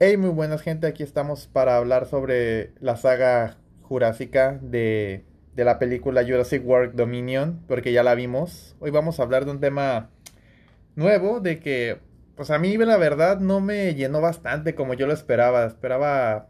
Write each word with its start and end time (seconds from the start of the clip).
Hey, 0.00 0.16
muy 0.16 0.30
buenas 0.30 0.60
gente, 0.60 0.88
aquí 0.88 1.04
estamos 1.04 1.46
para 1.46 1.76
hablar 1.76 2.06
sobre 2.06 2.72
la 2.80 2.96
saga 2.96 3.56
jurásica 3.82 4.58
de, 4.60 5.24
de 5.54 5.64
la 5.64 5.78
película 5.78 6.24
Jurassic 6.24 6.66
World 6.66 6.96
Dominion, 6.96 7.62
porque 7.68 7.92
ya 7.92 8.02
la 8.02 8.16
vimos. 8.16 8.74
Hoy 8.80 8.90
vamos 8.90 9.20
a 9.20 9.22
hablar 9.22 9.44
de 9.44 9.52
un 9.52 9.60
tema 9.60 10.10
nuevo, 10.96 11.40
de 11.40 11.60
que, 11.60 12.00
pues 12.36 12.50
a 12.50 12.58
mí 12.58 12.76
la 12.76 12.96
verdad 12.96 13.40
no 13.40 13.60
me 13.60 13.94
llenó 13.94 14.20
bastante 14.20 14.74
como 14.74 14.94
yo 14.94 15.06
lo 15.06 15.12
esperaba. 15.14 15.66
Esperaba, 15.66 16.48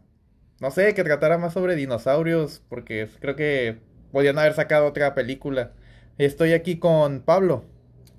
no 0.61 0.71
sé, 0.71 0.93
que 0.95 1.03
tratara 1.03 1.37
más 1.37 1.53
sobre 1.53 1.75
dinosaurios, 1.75 2.63
porque 2.69 3.07
creo 3.19 3.35
que 3.35 3.79
podían 4.11 4.39
haber 4.39 4.53
sacado 4.53 4.87
otra 4.87 5.15
película. 5.15 5.73
Estoy 6.17 6.53
aquí 6.53 6.79
con 6.79 7.21
Pablo. 7.21 7.63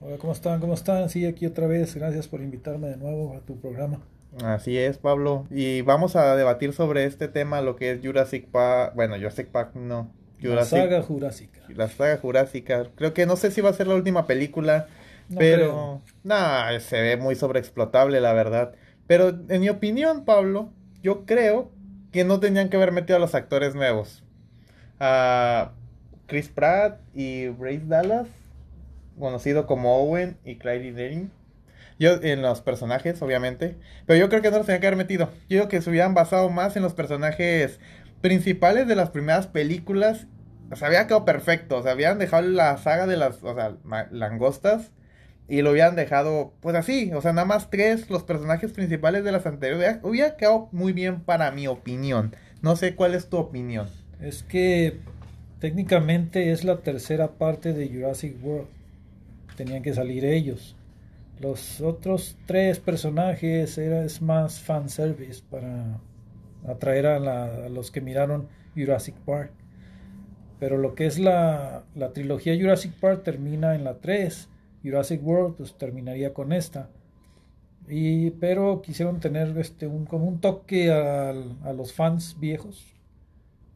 Hola, 0.00 0.16
¿cómo 0.16 0.32
están? 0.32 0.58
¿Cómo 0.60 0.72
están? 0.74 1.10
Sí, 1.10 1.26
aquí 1.26 1.44
otra 1.44 1.66
vez. 1.66 1.94
Gracias 1.94 2.28
por 2.28 2.40
invitarme 2.40 2.88
de 2.88 2.96
nuevo 2.96 3.34
a 3.34 3.40
tu 3.40 3.60
programa. 3.60 4.00
Así 4.44 4.76
es, 4.76 4.98
Pablo. 4.98 5.46
Y 5.50 5.80
vamos 5.82 6.16
a 6.16 6.36
debatir 6.36 6.72
sobre 6.72 7.04
este 7.04 7.28
tema, 7.28 7.62
lo 7.62 7.76
que 7.76 7.92
es 7.92 8.00
Jurassic 8.02 8.46
Park. 8.48 8.92
Bueno, 8.94 9.16
Jurassic 9.16 9.48
Park 9.48 9.74
no. 9.74 10.12
Jurassic, 10.40 10.72
la 10.72 10.84
saga 10.84 11.02
jurásica. 11.02 11.60
La 11.68 11.88
saga 11.88 12.18
jurásica. 12.18 12.90
Creo 12.94 13.14
que 13.14 13.24
no 13.24 13.36
sé 13.36 13.50
si 13.50 13.60
va 13.62 13.70
a 13.70 13.74
ser 13.74 13.86
la 13.86 13.94
última 13.94 14.26
película, 14.26 14.88
pero 15.34 16.02
nada, 16.22 16.78
se 16.80 17.00
ve 17.00 17.16
muy 17.16 17.34
sobreexplotable, 17.34 18.20
la 18.20 18.34
verdad. 18.34 18.74
Pero 19.06 19.28
en 19.48 19.60
mi 19.60 19.70
opinión, 19.70 20.24
Pablo, 20.24 20.70
yo 21.02 21.24
creo 21.24 21.70
que 22.12 22.24
no 22.24 22.38
tenían 22.38 22.68
que 22.68 22.76
haber 22.76 22.92
metido 22.92 23.16
a 23.16 23.20
los 23.20 23.34
actores 23.34 23.74
nuevos. 23.74 24.22
A 25.00 25.72
Chris 26.26 26.48
Pratt 26.48 27.00
y 27.14 27.48
Brace 27.48 27.84
Dallas, 27.86 28.28
conocido 29.18 29.66
como 29.66 29.96
Owen 29.96 30.36
y 30.44 30.56
Clyde 30.56 30.92
Denning 30.92 31.30
yo, 31.98 32.22
en 32.22 32.42
los 32.42 32.60
personajes, 32.60 33.20
obviamente. 33.22 33.76
Pero 34.06 34.20
yo 34.20 34.28
creo 34.28 34.42
que 34.42 34.50
no 34.50 34.58
los 34.58 34.66
tenía 34.66 34.80
que 34.80 34.86
haber 34.86 34.98
metido. 34.98 35.30
Yo 35.48 35.58
creo 35.58 35.68
que 35.68 35.82
se 35.82 35.90
hubieran 35.90 36.14
basado 36.14 36.50
más 36.50 36.76
en 36.76 36.82
los 36.82 36.94
personajes 36.94 37.80
principales 38.20 38.86
de 38.86 38.96
las 38.96 39.10
primeras 39.10 39.46
películas. 39.46 40.26
O 40.70 40.76
sea, 40.76 40.88
había 40.88 41.06
quedado 41.06 41.24
perfecto. 41.24 41.78
O 41.78 41.82
sea, 41.82 41.92
habían 41.92 42.18
dejado 42.18 42.46
la 42.46 42.76
saga 42.76 43.06
de 43.06 43.16
las 43.16 43.42
o 43.42 43.54
sea, 43.54 43.76
langostas. 44.10 44.90
Y 45.48 45.62
lo 45.62 45.70
hubieran 45.70 45.96
dejado, 45.96 46.52
pues 46.60 46.76
así. 46.76 47.12
O 47.14 47.22
sea, 47.22 47.32
nada 47.32 47.46
más 47.46 47.70
tres, 47.70 48.10
los 48.10 48.24
personajes 48.24 48.72
principales 48.72 49.24
de 49.24 49.32
las 49.32 49.46
anteriores. 49.46 49.98
Hubiera 50.02 50.36
quedado 50.36 50.68
muy 50.72 50.92
bien 50.92 51.20
para 51.20 51.50
mi 51.50 51.66
opinión. 51.66 52.34
No 52.62 52.76
sé 52.76 52.94
cuál 52.94 53.14
es 53.14 53.28
tu 53.28 53.38
opinión. 53.38 53.88
Es 54.20 54.42
que 54.42 54.98
técnicamente 55.60 56.52
es 56.52 56.64
la 56.64 56.78
tercera 56.78 57.28
parte 57.32 57.72
de 57.72 57.88
Jurassic 57.88 58.36
World. 58.44 58.68
Tenían 59.56 59.82
que 59.82 59.94
salir 59.94 60.24
ellos. 60.24 60.75
Los 61.40 61.80
otros 61.80 62.36
tres 62.46 62.80
personajes 62.80 63.76
era, 63.76 64.04
es 64.04 64.22
más 64.22 64.60
fanservice 64.60 65.42
para 65.50 66.00
atraer 66.66 67.06
a, 67.06 67.68
los 67.68 67.90
que 67.90 68.00
miraron 68.00 68.48
Jurassic 68.74 69.14
Park. 69.16 69.52
Pero 70.58 70.78
lo 70.78 70.94
que 70.94 71.06
es 71.06 71.18
la, 71.18 71.84
la, 71.94 72.12
trilogía 72.12 72.56
Jurassic 72.58 72.92
Park 72.92 73.22
termina 73.24 73.74
en 73.74 73.84
la 73.84 73.98
3. 73.98 74.48
Jurassic 74.82 75.22
World 75.22 75.56
pues 75.56 75.76
terminaría 75.76 76.32
con 76.32 76.52
esta. 76.52 76.88
Y, 77.88 78.30
pero 78.30 78.80
quisieron 78.80 79.20
tener 79.20 79.56
este 79.58 79.86
un, 79.86 80.06
como 80.06 80.26
un 80.26 80.40
toque 80.40 80.90
a, 80.90 81.30
a 81.30 81.72
los 81.74 81.92
fans 81.92 82.36
viejos. 82.40 82.94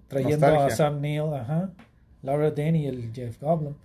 Trayendo 0.08 0.46
a 0.46 0.70
Sam 0.70 1.00
Neill, 1.00 1.32
ajá, 1.34 1.70
Laura 2.22 2.50
Dern 2.50 2.74
y 2.74 2.86
el 2.86 3.12
Jeff 3.12 3.40
Goblin. 3.40 3.76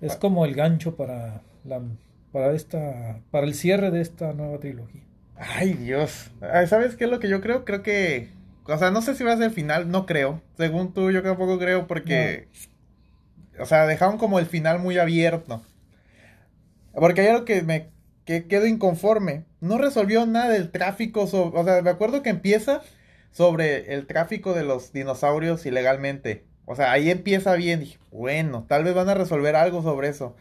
Es 0.00 0.14
ah. 0.14 0.18
como 0.18 0.46
el 0.46 0.54
gancho 0.54 0.96
para 0.96 1.42
la 1.64 1.82
para 2.32 2.52
esta 2.52 3.20
para 3.30 3.46
el 3.46 3.54
cierre 3.54 3.90
de 3.90 4.00
esta 4.00 4.32
nueva 4.32 4.58
trilogía. 4.58 5.02
Ay, 5.36 5.74
Dios. 5.74 6.30
¿Sabes 6.66 6.96
qué 6.96 7.04
es 7.04 7.10
lo 7.10 7.18
que 7.18 7.28
yo 7.28 7.40
creo? 7.40 7.64
Creo 7.64 7.82
que 7.82 8.28
o 8.64 8.78
sea, 8.78 8.90
no 8.90 9.02
sé 9.02 9.14
si 9.14 9.24
va 9.24 9.32
a 9.32 9.36
ser 9.36 9.46
el 9.46 9.50
final, 9.50 9.90
no 9.90 10.06
creo. 10.06 10.42
Según 10.56 10.92
tú, 10.92 11.10
yo 11.10 11.22
tampoco 11.22 11.58
creo 11.58 11.86
porque 11.86 12.48
o 13.58 13.66
sea, 13.66 13.86
dejaron 13.86 14.18
como 14.18 14.38
el 14.38 14.46
final 14.46 14.78
muy 14.78 14.98
abierto. 14.98 15.62
Porque 16.92 17.20
hay 17.22 17.28
algo 17.28 17.44
que 17.44 17.62
me 17.62 17.90
que 18.24 18.46
quedo 18.46 18.66
inconforme. 18.66 19.44
No 19.60 19.78
resolvió 19.78 20.24
nada 20.26 20.50
del 20.50 20.70
tráfico, 20.70 21.22
o 21.22 21.64
sea, 21.64 21.82
me 21.82 21.90
acuerdo 21.90 22.22
que 22.22 22.30
empieza 22.30 22.80
sobre 23.32 23.94
el 23.94 24.06
tráfico 24.06 24.54
de 24.54 24.64
los 24.64 24.92
dinosaurios 24.92 25.66
ilegalmente. 25.66 26.44
O 26.64 26.76
sea, 26.76 26.92
ahí 26.92 27.10
empieza 27.10 27.54
bien. 27.54 27.80
Dije, 27.80 27.98
bueno, 28.10 28.64
tal 28.68 28.84
vez 28.84 28.94
van 28.94 29.08
a 29.08 29.14
resolver 29.14 29.56
algo 29.56 29.82
sobre 29.82 30.08
eso. 30.08 30.36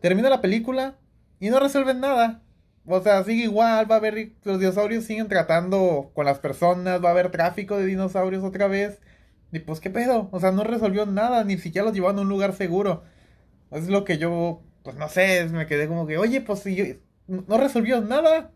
Termina 0.00 0.30
la 0.30 0.40
película 0.40 0.96
y 1.42 1.50
no 1.50 1.58
resuelven 1.58 1.98
nada. 1.98 2.40
O 2.86 3.00
sea, 3.00 3.24
sigue 3.24 3.42
igual, 3.42 3.90
va 3.90 3.96
a 3.96 3.98
haber, 3.98 4.30
los 4.44 4.60
dinosaurios 4.60 5.02
siguen 5.02 5.26
tratando 5.26 6.12
con 6.14 6.24
las 6.24 6.38
personas, 6.38 7.02
va 7.02 7.08
a 7.08 7.10
haber 7.10 7.32
tráfico 7.32 7.76
de 7.76 7.86
dinosaurios 7.86 8.44
otra 8.44 8.68
vez. 8.68 9.00
Y 9.50 9.58
pues, 9.58 9.80
¿qué 9.80 9.90
pedo? 9.90 10.28
O 10.30 10.38
sea, 10.38 10.52
no 10.52 10.62
resolvió 10.62 11.04
nada, 11.04 11.42
ni 11.42 11.58
siquiera 11.58 11.84
los 11.86 11.94
llevaron 11.94 12.20
a 12.20 12.22
un 12.22 12.28
lugar 12.28 12.52
seguro. 12.52 13.02
Es 13.72 13.88
lo 13.88 14.04
que 14.04 14.18
yo, 14.18 14.62
pues 14.84 14.94
no 14.96 15.08
sé, 15.08 15.48
me 15.48 15.66
quedé 15.66 15.88
como 15.88 16.06
que, 16.06 16.16
oye, 16.16 16.42
pues 16.42 16.60
si 16.60 16.76
yo, 16.76 16.84
no 17.26 17.58
resolvió 17.58 18.00
nada. 18.00 18.52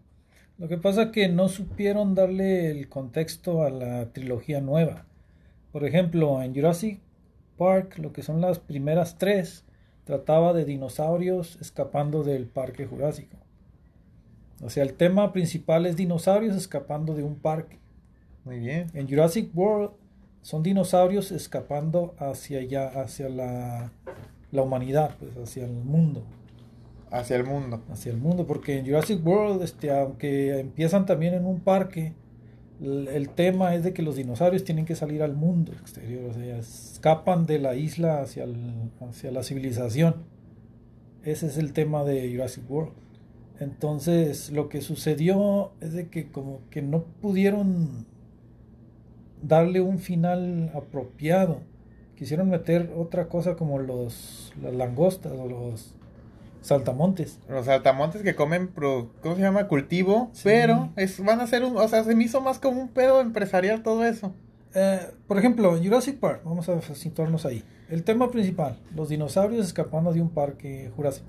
Lo 0.57 0.69
que 0.69 0.79
pasa 0.79 1.03
es 1.03 1.11
que 1.11 1.29
no 1.29 1.49
supieron 1.49 2.15
darle 2.15 2.71
el 2.71 2.89
contexto 2.89 3.65
a 3.65 3.71
la 3.71 4.13
trilogía 4.13 4.61
nueva. 4.61 5.07
Por 5.73 5.85
ejemplo, 5.85 6.41
en 6.41 6.55
Jurassic 6.55 7.01
Park, 7.59 7.99
lo 7.99 8.13
que 8.13 8.23
son 8.23 8.41
las 8.41 8.61
primeras 8.61 9.19
tres, 9.19 9.66
trataba 10.07 10.53
de 10.53 10.65
dinosaurios 10.65 11.59
escapando 11.61 12.23
del 12.23 12.47
parque 12.47 12.87
jurásico. 12.87 13.37
O 14.63 14.71
sea, 14.71 14.85
el 14.85 14.95
tema 14.95 15.33
principal 15.33 15.85
es 15.85 15.97
dinosaurios 15.97 16.57
escapando 16.57 17.15
de 17.15 17.25
un 17.25 17.35
parque. 17.35 17.79
Muy 18.45 18.61
bien. 18.61 18.87
En 18.95 19.09
Jurassic 19.09 19.51
World 19.55 19.91
son 20.43 20.63
dinosaurios 20.63 21.33
escapando 21.33 22.15
hacia 22.19 22.61
allá, 22.61 22.89
hacia 23.01 23.29
la, 23.29 23.91
la 24.53 24.63
humanidad, 24.63 25.17
pues 25.19 25.37
hacia 25.37 25.65
el 25.65 25.73
mundo. 25.73 26.23
Hacia 27.11 27.37
el 27.37 27.45
mundo. 27.45 27.83
Hacia 27.91 28.13
el 28.13 28.19
mundo, 28.19 28.47
porque 28.47 28.79
en 28.79 28.87
Jurassic 28.87 29.27
World, 29.27 29.61
este, 29.63 29.91
aunque 29.91 30.61
empiezan 30.61 31.05
también 31.05 31.35
en 31.35 31.47
un 31.47 31.59
parque, 31.59 32.15
el, 32.81 33.31
tema 33.31 33.75
es 33.75 33.85
de 33.85 33.93
que 33.93 34.03
los 34.03 34.17
dinosaurios 34.17 34.65
tienen 34.65 34.85
que 34.85 34.95
salir 34.95 35.23
al 35.23 35.35
mundo 35.35 35.73
exterior, 35.73 36.31
o 36.31 36.35
sea, 36.35 36.59
escapan 36.59 37.47
de 37.47 37.59
la 37.59 37.75
isla 37.75 38.21
hacia, 38.21 38.47
hacia 39.01 39.31
la 39.31 39.43
civilización. 39.43 40.25
Ese 41.23 41.47
es 41.47 41.57
el 41.59 41.73
tema 41.73 42.05
de 42.05 42.31
Jurassic 42.31 42.71
World. 42.71 42.93
Entonces, 43.59 44.51
lo 44.51 44.69
que 44.69 44.83
sucedió 44.83 45.73
es 45.81 45.95
de 45.95 46.09
que 46.09 46.31
como 46.31 46.61
que 46.71 46.83
no 46.83 47.05
pudieron 47.23 48.07
darle 49.43 49.81
un 49.81 49.99
final 49.99 50.71
apropiado. 50.75 51.61
Quisieron 52.17 52.51
meter 52.51 52.93
otra 52.97 53.29
cosa 53.29 53.57
como 53.57 53.79
los 53.79 54.53
las 54.63 54.75
langostas 54.75 55.33
o 55.33 55.49
los 55.49 55.96
saltamontes. 56.67 57.39
Los 57.49 57.67
saltamontes 57.67 58.23
que 58.23 58.35
comen, 58.35 58.69
pro, 58.69 59.13
¿cómo 59.23 59.37
se 59.37 59.43
llama? 59.43 59.69
Cultivo, 59.69 60.31
pero 60.45 60.91
es, 60.97 61.23
van 61.25 61.41
a 61.41 61.47
ser 61.47 61.65
un, 61.65 61.77
o 61.77 61.89
sea, 61.89 62.05
se 62.05 62.15
me 62.15 62.25
hizo 62.25 62.41
más 62.41 62.59
como 62.59 62.81
un 62.81 62.89
pedo 62.89 63.21
empresarial 63.21 63.83
todo 63.83 64.05
eso. 64.05 64.35
Eh, 64.75 65.01
por 65.27 65.39
ejemplo, 65.39 65.77
Jurassic 65.83 66.19
Park, 66.19 66.43
vamos 66.45 66.69
a 66.69 66.81
situarnos 66.95 67.47
ahí. 67.47 67.65
El 67.89 68.03
tema 68.03 68.31
principal, 68.31 68.79
los 68.95 69.09
dinosaurios 69.09 69.65
escapando 69.65 70.13
de 70.13 70.21
un 70.21 70.31
parque 70.31 70.91
jurásico. 70.95 71.27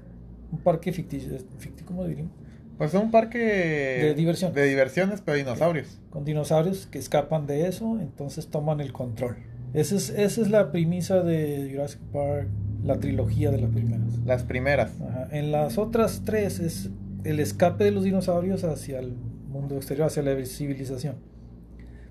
Un 0.51 0.59
parque 0.59 0.91
ficticio, 0.91 1.37
ficticio 1.57 1.85
¿cómo 1.85 2.05
diríamos? 2.05 2.33
Pues 2.77 2.93
un 2.93 3.09
parque 3.09 3.39
de 3.39 4.13
diversión. 4.15 4.53
De 4.53 4.65
diversiones, 4.65 5.21
pero 5.21 5.37
dinosaurios. 5.37 5.99
Con 6.09 6.25
dinosaurios 6.25 6.87
que 6.87 6.99
escapan 6.99 7.47
de 7.47 7.67
eso, 7.67 7.97
entonces 7.99 8.47
toman 8.49 8.81
el 8.81 8.93
control. 8.93 9.37
Esa 9.73 9.95
es, 9.95 10.09
esa 10.09 10.41
es 10.41 10.49
la 10.49 10.71
premisa 10.71 11.21
de 11.23 11.69
Jurassic 11.71 12.01
Park 12.11 12.47
la 12.83 12.99
trilogía 12.99 13.51
de 13.51 13.59
las 13.59 13.71
primeras. 13.71 14.17
Las 14.25 14.43
primeras. 14.43 14.91
En 15.31 15.51
las 15.51 15.77
otras 15.77 16.23
tres 16.25 16.59
es 16.59 16.89
el 17.23 17.39
escape 17.39 17.83
de 17.83 17.91
los 17.91 18.03
dinosaurios 18.03 18.63
hacia 18.63 18.99
el 18.99 19.13
mundo 19.49 19.75
exterior, 19.75 20.07
hacia 20.07 20.23
la 20.23 20.45
civilización. 20.45 21.15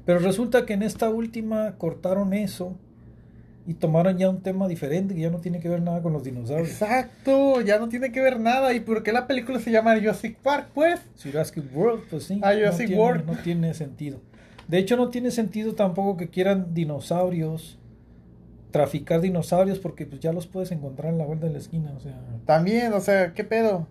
Pero 0.04 0.20
resulta 0.20 0.66
que 0.66 0.74
en 0.74 0.82
esta 0.82 1.10
última 1.10 1.76
cortaron 1.78 2.32
eso 2.32 2.78
y 3.66 3.74
tomaron 3.74 4.16
ya 4.16 4.30
un 4.30 4.42
tema 4.42 4.68
diferente 4.68 5.14
que 5.14 5.22
ya 5.22 5.30
no 5.30 5.40
tiene 5.40 5.58
que 5.58 5.68
ver 5.68 5.82
nada 5.82 6.00
con 6.00 6.12
los 6.12 6.22
dinosaurios. 6.22 6.70
Exacto, 6.70 7.60
ya 7.60 7.78
no 7.78 7.88
tiene 7.88 8.12
que 8.12 8.20
ver 8.20 8.38
nada. 8.38 8.72
¿Y 8.72 8.80
por 8.80 9.02
qué 9.02 9.12
la 9.12 9.26
película 9.26 9.58
se 9.58 9.72
llama 9.72 9.96
Jurassic 9.96 10.36
Park, 10.38 10.68
pues? 10.72 11.00
Jurassic 11.20 11.64
World, 11.74 12.04
pues 12.08 12.24
sí. 12.24 12.40
Ah, 12.42 12.52
Jurassic 12.54 12.96
World. 12.96 13.26
No 13.26 13.36
tiene 13.42 13.74
sentido. 13.74 14.20
De 14.68 14.78
hecho, 14.78 14.96
no 14.96 15.10
tiene 15.10 15.32
sentido 15.32 15.74
tampoco 15.74 16.16
que 16.16 16.28
quieran 16.28 16.74
dinosaurios 16.74 17.78
traficar 18.70 19.20
dinosaurios 19.20 19.78
porque 19.78 20.06
pues 20.06 20.20
ya 20.20 20.32
los 20.32 20.46
puedes 20.46 20.72
encontrar 20.72 21.12
en 21.12 21.18
la 21.18 21.26
vuelta 21.26 21.46
de 21.46 21.52
la 21.52 21.58
esquina, 21.58 21.92
o 21.96 22.00
sea. 22.00 22.18
También, 22.44 22.92
o 22.92 23.00
sea, 23.00 23.32
¿qué 23.34 23.44
pedo? 23.44 23.86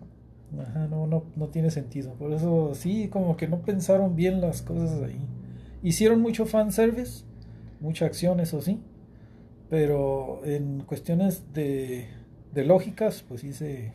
Ajá, 0.60 0.86
no, 0.86 1.06
no, 1.06 1.24
no 1.34 1.48
tiene 1.48 1.70
sentido. 1.70 2.12
Por 2.14 2.32
eso 2.32 2.74
sí, 2.74 3.08
como 3.08 3.36
que 3.36 3.48
no 3.48 3.60
pensaron 3.60 4.16
bien 4.16 4.40
las 4.40 4.62
cosas 4.62 5.02
ahí. 5.02 5.20
Hicieron 5.82 6.20
mucho 6.20 6.46
fanservice, 6.46 7.24
mucha 7.80 8.06
acción, 8.06 8.40
eso 8.40 8.60
sí. 8.60 8.80
Pero 9.68 10.42
en 10.44 10.80
cuestiones 10.80 11.52
de, 11.52 12.06
de 12.54 12.64
lógicas, 12.64 13.24
pues 13.26 13.40
sí 13.40 13.52
se, 13.52 13.92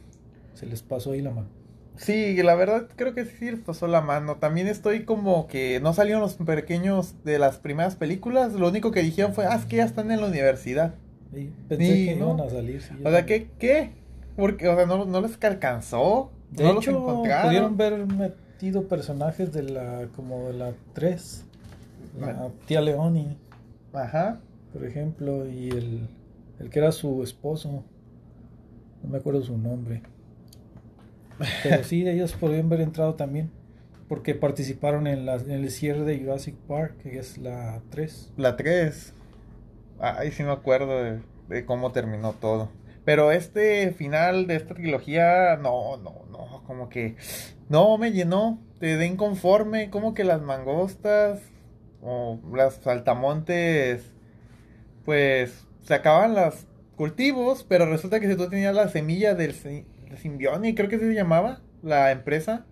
se 0.54 0.66
les 0.66 0.82
pasó 0.82 1.12
ahí 1.12 1.22
la 1.22 1.32
mano. 1.32 1.61
Sí, 1.98 2.42
la 2.42 2.56
verdad 2.56 2.88
creo 2.96 3.14
que 3.14 3.26
sí 3.26 3.52
pasó 3.64 3.88
la 3.88 4.02
mano. 4.02 4.38
También 4.38 4.68
estoy 4.68 5.06
como 5.06 5.48
que 5.48 5.80
no 5.82 5.94
salieron 5.94 6.22
los 6.22 6.36
pequeños 6.36 7.16
de 7.24 7.38
las 7.38 7.58
primeras 7.58 7.96
películas. 7.96 8.54
Lo 8.54 8.70
único 8.70 8.92
que 8.92 9.02
dijeron 9.04 9.34
fue, 9.34 9.46
ah, 9.46 9.56
es 9.56 9.66
que 9.66 9.78
ya 9.78 9.86
están 9.86 10.10
en 10.12 10.22
la 10.22 10.28
universidad. 10.28 10.96
Sí, 11.34 11.50
pensé 11.70 11.86
Sí, 11.94 12.06
que 12.08 12.16
¿no? 12.16 12.34
iban 12.36 12.48
a 12.48 12.50
salir. 12.50 12.82
sí, 12.82 12.94
O 13.04 13.10
sea, 13.10 13.26
¿qué? 13.26 13.50
¿Qué? 13.60 13.92
Porque, 14.36 14.68
o 14.68 14.76
sea, 14.76 14.86
no, 14.86 15.06
no 15.06 15.22
les 15.22 15.38
alcanzó. 15.44 16.32
De 16.52 16.64
no 16.64 16.74
los 16.74 16.84
hecho, 16.84 16.98
encontraron. 16.98 17.48
pudieron 17.48 17.78
ver 17.78 18.06
metido 18.08 18.88
personajes 18.88 19.54
de 19.54 19.64
la, 19.64 20.08
como 20.16 20.48
de 20.48 20.54
la 20.54 20.74
3. 20.94 21.46
La 22.20 22.50
tía 22.68 22.82
Leoni, 22.82 23.38
Ajá. 23.94 24.40
por 24.74 24.84
ejemplo, 24.86 25.48
y 25.48 25.70
el, 25.70 26.08
el 26.60 26.70
que 26.70 26.80
era 26.80 26.92
su 26.92 27.22
esposo. 27.24 27.84
No 29.04 29.10
me 29.10 29.18
acuerdo 29.20 29.42
su 29.44 29.58
nombre. 29.58 30.02
Pero 31.64 31.84
sí, 31.84 32.08
ellos 32.08 32.34
podrían 32.34 32.66
haber 32.68 32.82
entrado 32.82 33.16
también. 33.16 33.52
Porque 34.08 34.36
participaron 34.36 35.08
en, 35.08 35.26
la, 35.26 35.36
el 35.36 35.70
cierre 35.72 36.04
de 36.04 36.20
Jurassic 36.20 36.56
Park, 36.68 36.98
que 37.02 37.18
es 37.18 37.38
la 37.38 37.82
3. 37.92 38.34
La 38.38 38.58
3. 38.58 39.14
Ay, 40.00 40.32
sí 40.32 40.44
me 40.44 40.52
acuerdo 40.52 41.02
de, 41.02 41.20
de 41.48 41.66
cómo 41.66 41.92
terminó 41.92 42.34
todo. 42.34 42.70
Pero 43.06 43.32
este 43.32 43.92
final 43.92 44.48
de 44.48 44.56
esta 44.58 44.76
trilogía, 44.76 45.58
no, 45.58 45.98
no, 45.98 46.26
no, 46.30 46.64
como 46.68 46.90
que 46.90 47.16
no 47.70 47.98
me 47.98 48.12
llenó, 48.12 48.60
te 48.80 48.98
de 48.98 49.08
inconforme, 49.08 49.90
como 49.90 50.14
que 50.14 50.24
las 50.24 50.42
mangostas 50.42 51.42
o 52.02 52.40
las 52.54 52.76
saltamontes, 52.76 54.12
pues 55.04 55.66
se 55.82 55.96
acaban 55.96 56.36
los 56.36 56.68
cultivos, 56.96 57.66
pero 57.68 57.88
resulta 57.88 58.20
que 58.20 58.30
si 58.30 58.36
tú 58.36 58.50
tenías 58.50 58.76
la 58.76 58.90
semilla 58.90 59.34
del 59.34 59.54
Symbionic, 60.18 60.76
creo 60.76 60.90
que 60.90 60.96
así 60.98 61.06
se 61.06 61.14
llamaba, 61.14 61.62
la 61.84 62.12
empresa, 62.12 62.66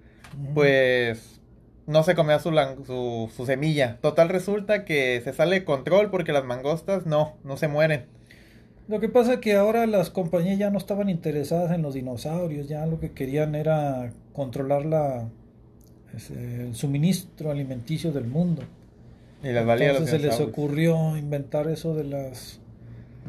pues 0.54 1.42
no 1.88 2.04
se 2.04 2.16
comía 2.16 2.40
su, 2.40 2.52
su, 2.86 3.32
su 3.36 3.46
semilla. 3.46 3.98
Total 4.02 4.30
resulta 4.30 4.86
que 4.86 5.22
se 5.24 5.34
sale 5.34 5.60
de 5.60 5.66
control 5.66 6.12
porque 6.12 6.32
las 6.32 6.46
mangostas 6.46 7.06
no, 7.06 7.38
no 7.44 7.58
se 7.58 7.68
mueren. 7.68 8.06
Lo 8.88 9.00
que 9.00 9.10
pasa 9.10 9.34
es 9.34 9.40
que 9.40 9.56
ahora 9.56 9.86
las 9.86 10.10
compañías 10.10 10.58
ya 10.58 10.72
no 10.72 10.78
estaban 10.80 11.10
interesadas 11.10 11.72
en 11.72 11.84
los 11.84 11.94
dinosaurios, 11.94 12.68
ya 12.68 12.86
lo 12.88 13.00
que 13.00 13.12
querían 13.12 13.54
era 13.54 14.12
controlar 14.34 14.86
la, 14.86 15.30
el 16.36 16.76
suministro 16.76 17.52
alimenticio 17.52 18.12
del 18.12 18.26
mundo. 18.26 18.64
Y 19.44 19.52
las 19.52 19.66
los 19.66 19.80
Entonces 19.80 20.22
se 20.22 20.28
les 20.28 20.40
ocurrió 20.40 21.16
inventar 21.18 21.68
eso 21.68 21.94
de 21.94 22.04
las 22.04 22.60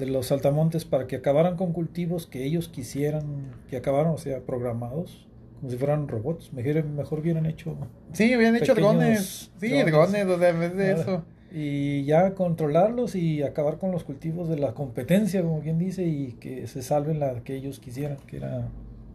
de 0.01 0.07
los 0.07 0.27
saltamontes 0.27 0.85
para 0.85 1.07
que 1.07 1.17
acabaran 1.17 1.57
con 1.57 1.73
cultivos 1.73 2.27
que 2.27 2.45
ellos 2.45 2.69
quisieran 2.69 3.53
que 3.69 3.77
acabaran, 3.77 4.13
o 4.13 4.19
sea, 4.19 4.41
programados, 4.41 5.29
como 5.61 5.71
si 5.71 5.77
fueran 5.77 6.09
robots. 6.09 6.53
Mejor, 6.53 6.85
mejor 6.85 7.21
hubieran 7.21 7.47
hecho 7.47 7.77
Sí, 8.13 8.33
habían 8.33 8.57
hecho 8.57 8.75
drones. 8.75 9.53
Sí, 9.61 9.69
drones. 9.69 9.93
drones, 9.93 10.27
o 10.27 10.39
sea, 10.39 10.49
en 10.49 10.61
vez 10.61 10.77
de 10.77 10.93
Nada. 10.93 11.03
eso. 11.03 11.25
y 11.53 12.05
ya 12.05 12.35
controlarlos 12.35 13.15
y 13.15 13.43
acabar 13.43 13.79
con 13.79 13.93
los 13.93 14.05
cultivos 14.05 14.49
de 14.49 14.57
la 14.57 14.73
competencia, 14.75 15.43
como 15.43 15.61
quien 15.61 15.79
dice, 15.79 16.05
y 16.07 16.33
que 16.41 16.67
se 16.67 16.83
salven 16.83 17.21
la 17.21 17.43
que 17.45 17.55
ellos 17.55 17.79
quisieran, 17.81 18.19
que 18.27 18.39
era 18.39 18.69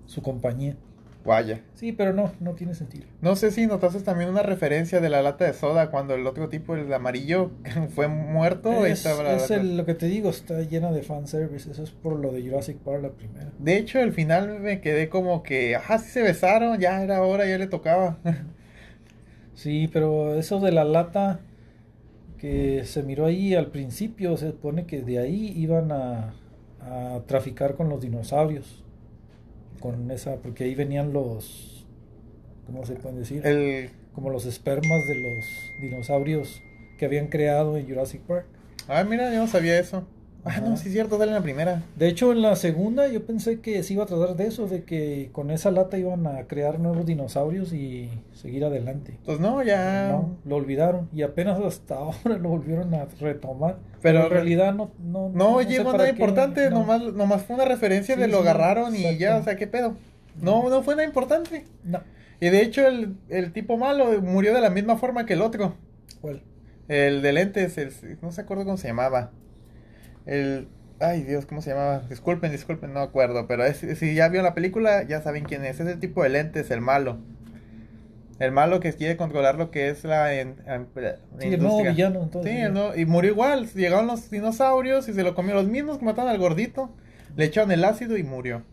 su 0.06 0.22
compañía. 0.22 0.76
Vaya. 1.26 1.62
Sí, 1.74 1.92
pero 1.92 2.14
no, 2.14 2.32
no 2.40 2.54
tiene 2.54 2.76
sentido. 2.76 3.06
No 3.22 3.36
sé 3.36 3.52
si 3.52 3.66
notaste 3.66 4.00
también 4.02 4.30
una 4.30 4.44
referencia 4.44 5.02
de 5.02 5.10
la 5.10 5.22
lata 5.22 5.46
de 5.46 5.54
soda 5.54 5.90
cuando 5.90 6.14
el 6.14 6.26
otro 6.28 6.50
tipo, 6.50 6.76
el 6.76 6.94
amarillo, 6.94 7.52
fue 7.96 8.08
muerto. 8.08 8.86
Es, 8.86 9.06
es 9.06 9.52
el- 9.52 9.78
lo 9.78 9.86
que 9.86 9.96
te 9.96 10.06
digo, 10.08 10.30
está 10.30 10.62
llena 10.62 10.92
de 10.92 11.02
fanservice. 11.02 11.72
Eso 11.72 11.84
es 11.84 11.92
por 11.92 12.20
lo 12.20 12.32
de 12.32 12.44
Jurassic 12.44 12.78
Park, 12.78 13.02
la 13.02 13.10
primera. 13.10 13.52
De 13.60 13.78
hecho, 13.78 14.00
al 14.00 14.14
final 14.14 14.60
me 14.60 14.82
quedé 14.82 15.10
como 15.10 15.44
que, 15.44 15.76
ah, 15.76 15.98
sí 15.98 16.10
se 16.12 16.22
besaron, 16.22 16.80
ya 16.80 17.02
era 17.04 17.22
hora, 17.24 17.46
ya 17.48 17.58
le 17.58 17.68
tocaba. 17.68 18.18
Sí, 19.56 19.90
pero 19.92 20.36
eso 20.36 20.60
de 20.60 20.72
la 20.72 20.84
lata 20.84 21.40
que 22.40 22.84
se 22.86 23.04
miró 23.04 23.28
ahí 23.28 23.56
al 23.56 23.68
principio, 23.72 24.38
se 24.38 24.50
supone 24.52 24.86
que 24.86 25.02
de 25.02 25.20
ahí 25.20 25.54
iban 25.58 25.92
a, 25.92 26.36
a 26.82 27.22
traficar 27.28 27.76
con 27.76 27.90
los 27.90 28.02
dinosaurios. 28.02 28.85
Con 29.86 30.10
esa, 30.10 30.38
porque 30.38 30.64
ahí 30.64 30.74
venían 30.74 31.14
los, 31.14 31.86
¿cómo 32.66 32.84
se 32.88 32.96
pueden 32.96 33.20
decir? 33.20 33.46
el, 33.46 33.92
Como 34.16 34.32
los 34.32 34.48
espermas 34.48 35.06
de 35.08 35.14
los 35.14 35.46
dinosaurios 35.80 36.64
que 36.98 37.06
habían 37.06 37.28
creado 37.28 37.78
en 37.78 37.88
Jurassic 37.88 38.22
Park. 38.22 38.48
ah, 38.88 39.04
mira, 39.04 39.32
yo 39.32 39.38
no 39.38 39.48
sabía 39.48 39.78
eso. 39.78 40.08
Ah, 40.48 40.62
no, 40.62 40.78
sí 40.78 40.88
es 40.90 40.94
cierto, 40.94 41.18
sale 41.18 41.32
en 41.32 41.36
la 41.38 41.42
primera. 41.42 41.82
De 41.96 42.08
hecho, 42.08 42.32
en 42.32 42.44
la 42.44 42.56
segunda 42.56 43.08
yo 43.08 43.26
pensé 43.26 43.62
que 43.62 43.82
se 43.82 43.94
iba 43.94 44.04
a 44.04 44.06
tratar 44.06 44.36
de 44.36 44.46
eso, 44.46 44.68
de 44.68 44.84
que 44.84 45.30
con 45.32 45.50
esa 45.50 45.72
lata 45.72 45.98
iban 45.98 46.28
a 46.28 46.44
crear 46.44 46.80
nuevos 46.80 47.06
dinosaurios 47.06 47.74
y 47.74 48.12
seguir 48.34 48.64
adelante. 48.64 49.18
Pues 49.26 49.40
no, 49.40 49.64
ya. 49.64 50.10
No, 50.12 50.38
lo 50.46 50.56
olvidaron 50.58 51.10
y 51.12 51.24
apenas 51.24 51.60
hasta 51.60 51.96
ahora 51.96 52.38
lo 52.38 52.50
volvieron 52.50 52.94
a 52.94 53.06
retomar. 53.20 53.78
Pero 54.04 54.20
Pero, 54.20 54.24
en 54.26 54.30
realidad 54.32 54.74
no. 54.76 54.92
No, 55.00 55.30
No, 55.34 55.56
para 55.56 55.84
nada 55.84 56.04
qué, 56.06 56.10
importante, 56.12 56.70
no. 56.70 56.80
nomás, 56.82 57.02
nomás 57.14 57.42
fue 57.44 57.56
una 57.56 57.66
referencia 57.66 58.14
Sí, 58.14 58.22
de 58.22 58.28
lo 58.28 58.38
sí, 58.38 58.48
agarraron 58.48 58.96
y 58.96 59.18
ya, 59.18 59.38
o 59.38 59.44
sea, 59.44 59.56
¿qué 59.56 59.66
pedo? 59.66 59.96
No, 60.40 60.70
no 60.70 60.84
fue 60.84 60.96
nada 60.96 61.08
importante. 61.08 61.66
No. 61.84 62.02
Y 62.40 62.50
de 62.50 62.62
hecho, 62.62 62.86
el, 62.88 63.16
el 63.30 63.52
tipo 63.52 63.78
malo 63.78 64.22
murió 64.22 64.54
de 64.54 64.62
la 64.62 64.70
misma 64.70 64.98
forma 64.98 65.26
que 65.26 65.34
el 65.34 65.42
otro. 65.42 65.74
¿Cuál? 66.22 66.44
El 66.88 67.24
de 67.24 67.34
lentes, 67.34 67.78
el, 67.80 67.92
no 68.22 68.32
se 68.32 68.42
acuerdo 68.42 68.64
cómo 68.66 68.78
se 68.78 68.90
llamaba. 68.90 69.32
El. 70.26 70.68
Ay, 71.00 71.24
Dios, 71.24 71.46
¿cómo 71.46 71.62
se 71.62 71.72
llamaba? 71.72 72.00
Disculpen, 72.10 72.52
disculpen, 72.52 72.94
no 72.94 73.02
acuerdo. 73.02 73.48
Pero 73.48 73.66
es- 73.66 73.78
si 74.00 74.16
ya 74.16 74.30
vio 74.30 74.42
la 74.42 74.54
película, 74.54 75.04
ya 75.04 75.22
saben 75.22 75.44
quién 75.44 75.66
es. 75.66 75.80
Es 75.80 75.88
el 75.88 76.00
tipo 76.00 76.24
de 76.24 76.30
lentes, 76.30 76.72
el 76.72 76.82
malo. 76.82 77.18
El 78.40 78.52
malo 78.52 78.80
que 78.82 78.92
quiere 78.94 79.16
controlar 79.18 79.56
lo 79.56 79.72
que 79.72 79.90
es 79.90 80.04
la, 80.04 80.34
en- 80.34 80.56
en- 80.68 80.88
la 80.96 81.16
Sí, 81.40 81.48
el 81.54 81.62
nuevo 81.62 81.82
villano, 81.84 82.24
entonces. 82.24 82.52
Sí, 82.52 82.58
el 82.60 82.74
nuevo- 82.74 82.96
y 82.96 83.06
murió 83.06 83.32
igual. 83.32 83.68
Llegaron 83.74 84.08
los 84.08 84.30
dinosaurios 84.30 85.08
y 85.08 85.14
se 85.14 85.24
lo 85.24 85.36
comió 85.36 85.54
los 85.56 85.68
mismos 85.68 85.98
que 86.00 86.06
mataron 86.06 86.30
al 86.32 86.38
gordito. 86.38 86.90
Le 87.36 87.46
echaron 87.46 87.72
el 87.72 87.84
ácido 87.86 88.18
y 88.18 88.24
murió. 88.24 88.64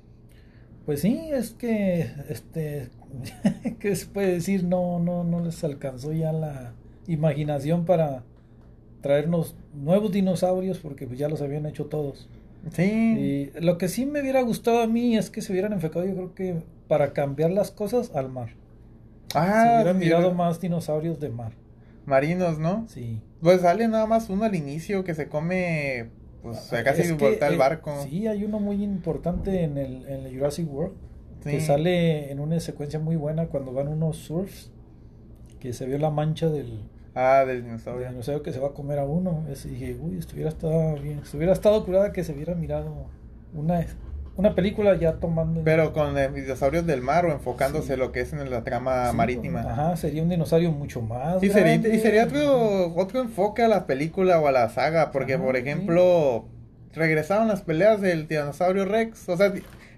Pues 0.87 1.01
sí, 1.01 1.29
es 1.33 1.51
que. 1.51 2.11
Este. 2.29 2.89
¿Qué 3.81 3.95
se 3.95 4.07
puede 4.07 4.33
decir? 4.35 4.65
No, 4.65 4.99
no, 5.01 5.23
no 5.25 5.41
les 5.45 5.63
alcanzó 5.65 6.13
ya 6.13 6.33
la 6.33 6.73
imaginación 7.07 7.85
para 7.85 8.23
traernos 9.03 9.55
nuevos 9.75 10.11
dinosaurios 10.13 10.79
porque 10.79 11.07
pues 11.07 11.19
ya 11.19 11.29
los 11.29 11.43
habían 11.43 11.67
hecho 11.67 11.87
todos. 11.87 12.29
Sí. 12.71 12.83
Y 13.55 13.61
lo 13.61 13.77
que 13.77 13.89
sí 13.89 14.07
me 14.07 14.21
hubiera 14.23 14.41
gustado 14.43 14.81
a 14.81 14.87
mí 14.87 15.17
es 15.19 15.29
que 15.31 15.43
se 15.43 15.53
hubieran 15.53 15.73
enfocado, 15.75 16.07
yo 16.07 16.15
creo 16.15 16.35
que 16.35 16.57
para 16.89 17.13
cambiar 17.13 17.51
las 17.51 17.71
cosas 17.71 18.13
al 18.15 18.29
mar. 18.31 18.51
se 19.31 19.39
Ah, 19.39 19.73
hubieran 19.77 19.99
sí, 19.99 20.05
mirado 20.07 20.33
más 20.33 20.61
dinosaurios 20.61 21.19
de 21.21 21.29
mar. 21.29 21.53
marinos, 22.07 22.59
¿no? 22.59 22.87
Sí. 22.89 23.21
Pues 23.41 23.61
sale 23.63 23.87
nada 23.89 24.07
más 24.07 24.31
uno 24.31 24.45
al 24.45 24.55
inicio 24.55 25.03
que 25.05 25.15
se 25.15 25.29
come, 25.29 26.11
pues 26.43 26.73
Ah, 26.73 26.83
casi 26.85 27.11
voltea 27.13 27.49
el 27.49 27.55
eh, 27.55 27.59
barco. 27.59 27.93
Sí, 28.09 28.27
hay 28.29 28.45
uno 28.45 28.61
muy 28.61 28.83
importante 28.83 29.63
en 29.65 29.77
el, 29.79 30.07
en 30.07 30.27
el 30.27 30.35
Jurassic 30.37 30.73
World. 30.73 30.95
Que 31.43 31.61
sale 31.61 32.31
en 32.31 32.39
una 32.39 32.61
secuencia 32.61 33.01
muy 33.01 33.17
buena 33.17 33.47
cuando 33.47 33.73
van 33.73 33.89
unos 33.89 34.17
surfs. 34.19 34.71
Que 35.59 35.73
se 35.73 35.87
vio 35.87 35.99
la 35.99 36.11
mancha 36.11 36.49
del, 36.49 36.83
Ah, 37.15 37.45
del 37.47 37.63
dinosaurio. 37.65 38.09
dinosaurio 38.09 38.43
que 38.43 38.53
se 38.53 38.59
va 38.59 38.69
a 38.69 38.73
comer 38.73 38.99
a 38.99 39.05
uno. 39.05 39.45
Es- 39.51 39.67
y 39.67 39.71
dije, 39.71 39.97
uy, 40.01 40.19
estuviera 40.19 40.49
estado 40.49 40.95
bien. 40.97 41.19
Estuviera 41.23 41.53
estado 41.53 41.85
curada 41.85 42.13
que 42.13 42.25
se 42.25 42.33
hubiera 42.33 42.55
mirado 42.55 43.07
una, 43.55 43.85
una 44.37 44.55
película 44.55 44.97
ya 44.99 45.15
tomando. 45.15 45.61
Pero 45.63 45.93
con 45.93 46.17
el 46.17 46.35
dinosaurios 46.35 46.87
del 46.87 47.03
mar 47.03 47.27
o 47.27 47.33
enfocándose 47.33 47.89
Sí. 47.89 47.93
en 47.93 47.99
lo 47.99 48.13
que 48.13 48.21
es 48.21 48.33
en 48.33 48.49
la 48.51 48.65
trama 48.65 49.11
Sí, 49.11 49.17
marítima. 49.17 49.61
Ajá, 49.61 49.97
sería 49.97 50.23
un 50.23 50.31
dinosaurio 50.31 50.73
mucho 50.73 51.03
más. 51.03 51.43
Y 51.43 51.51
sería, 51.51 51.75
y 51.75 51.99
sería 52.01 52.25
otro, 52.25 52.95
otro 52.97 53.21
enfoque 53.21 53.63
a 53.63 53.69
la 53.69 53.87
película 53.87 54.41
o 54.41 54.47
a 54.47 54.53
la 54.53 54.71
saga, 54.71 55.11
porque 55.11 55.35
Ajá, 55.35 55.45
por 55.45 55.55
sí. 55.57 55.61
ejemplo, 55.61 56.47
regresaron 56.95 57.49
las 57.49 57.61
peleas 57.61 58.01
del 58.01 58.27
tiranosaurio 58.27 58.87
Rex. 58.87 59.29
O 59.29 59.37
sea, 59.37 59.53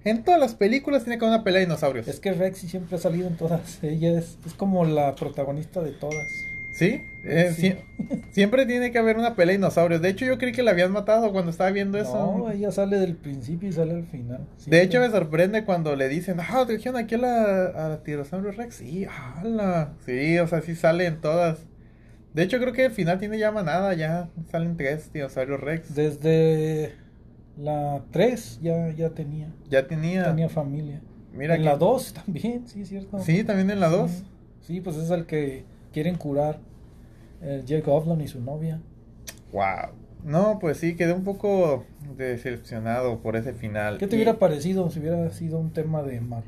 en 0.04 0.24
todas 0.24 0.40
las 0.40 0.54
películas 0.56 1.04
tiene 1.04 1.18
que 1.18 1.24
haber 1.24 1.36
una 1.36 1.44
pelea 1.44 1.60
de 1.60 1.66
dinosaurios. 1.66 2.08
Es 2.08 2.18
que 2.18 2.32
Rexy 2.32 2.68
siempre 2.68 2.96
ha 2.96 2.98
salido 2.98 3.28
en 3.28 3.36
todas. 3.36 3.82
Ella 3.84 4.18
es, 4.18 4.36
es 4.44 4.52
como 4.54 4.84
la 4.84 5.14
protagonista 5.14 5.80
de 5.80 5.92
todas. 5.92 6.26
¿Sí? 6.74 7.02
Eh, 7.22 7.52
Sí. 7.54 7.62
sie- 7.62 8.22
siempre 8.30 8.66
tiene 8.66 8.90
que 8.90 8.98
haber 8.98 9.16
una 9.16 9.34
pelea 9.36 9.52
de 9.52 9.58
dinosaurios. 9.58 10.02
De 10.02 10.08
hecho, 10.08 10.26
yo 10.26 10.36
creí 10.38 10.52
que 10.52 10.62
la 10.62 10.72
habían 10.72 10.90
matado 10.92 11.32
cuando 11.32 11.50
estaba 11.50 11.70
viendo 11.70 11.96
eso. 11.98 12.36
No, 12.38 12.50
ella 12.50 12.70
sale 12.72 12.98
del 12.98 13.14
principio 13.16 13.68
y 13.68 13.72
sale 13.72 13.92
al 13.92 14.04
final. 14.04 14.46
De 14.66 14.82
hecho, 14.82 15.00
me 15.00 15.08
sorprende 15.08 15.64
cuando 15.64 15.94
le 15.96 16.08
dicen, 16.08 16.38
ah, 16.40 16.64
trajeron 16.66 16.96
aquí 16.96 17.14
a 17.14 17.18
la, 17.18 17.64
a 17.66 17.88
la 17.90 18.02
Tiranosaurio 18.02 18.50
Rex. 18.50 18.74
Sí, 18.74 19.06
ala. 19.36 19.92
Sí, 20.04 20.36
o 20.38 20.46
sea, 20.48 20.60
sí 20.62 20.74
salen 20.74 21.20
todas. 21.20 21.58
De 22.34 22.42
hecho, 22.42 22.58
creo 22.58 22.72
que 22.72 22.86
al 22.86 22.90
final 22.90 23.20
tiene 23.20 23.38
ya 23.38 23.52
manada, 23.52 23.94
ya 23.94 24.28
salen 24.50 24.76
tres 24.76 25.12
Dinosaurios 25.12 25.60
Rex. 25.60 25.94
Desde 25.94 26.92
la 27.56 28.02
3 28.10 28.58
ya, 28.60 28.90
ya 28.90 29.10
tenía. 29.10 29.48
Ya 29.70 29.86
tenía. 29.86 30.24
Tenía 30.24 30.48
familia. 30.48 31.00
Mira 31.32 31.54
en 31.54 31.60
que- 31.62 31.66
la 31.66 31.76
2 31.76 32.12
también, 32.14 32.66
sí, 32.66 32.82
es 32.82 32.88
cierto. 32.88 33.20
Sí, 33.20 33.44
también 33.44 33.70
en 33.70 33.78
la 33.80 33.88
2. 33.88 34.10
Sí. 34.10 34.24
Sí, 34.62 34.80
pues 34.80 34.96
es 34.96 35.10
el 35.10 35.26
que 35.26 35.64
quieren 35.94 36.16
curar. 36.16 36.58
El 37.40 37.64
Jake 37.64 37.90
Oflan 37.90 38.20
y 38.20 38.28
su 38.28 38.40
novia. 38.40 38.80
Wow. 39.52 39.94
No, 40.24 40.58
pues 40.58 40.78
sí, 40.78 40.96
quedé 40.96 41.12
un 41.12 41.24
poco 41.24 41.84
decepcionado 42.16 43.20
por 43.20 43.36
ese 43.36 43.52
final. 43.52 43.98
¿Qué 43.98 44.06
te 44.06 44.16
Y- 44.16 44.18
hubiera 44.18 44.38
parecido 44.38 44.90
si 44.90 45.00
hubiera 45.00 45.30
sido 45.30 45.58
un 45.58 45.72
tema 45.72 46.02
de 46.02 46.20
mar? 46.20 46.42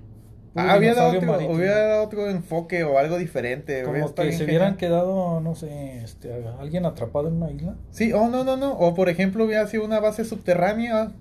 Ah, 0.59 0.77
hubiera 0.79 0.95
dado, 0.95 1.19
otro, 1.19 1.51
hubiera 1.51 1.87
dado 1.87 2.05
otro 2.05 2.31
enfoque 2.31 2.83
o 2.83 2.99
algo 2.99 3.19
diferente. 3.19 3.83
Como 3.83 4.15
que 4.15 4.33
se 4.33 4.45
hubieran 4.45 4.79
quedado, 4.79 5.39
no 5.43 5.55
sé, 5.55 5.99
este, 6.03 6.33
alguien 6.59 6.87
atrapado 6.87 7.29
en 7.29 7.35
una 7.35 7.51
isla. 7.51 7.77
Sí, 7.91 8.15
oh, 8.15 8.29
no, 8.29 8.43
no, 8.43 8.57
no. 8.57 8.73
O 8.73 8.95
por 8.95 9.11
ejemplo, 9.11 9.45
hubiera 9.45 9.67
sido 9.67 9.85
una 9.85 10.01
base 10.01 10.25
subterránea, 10.25 11.13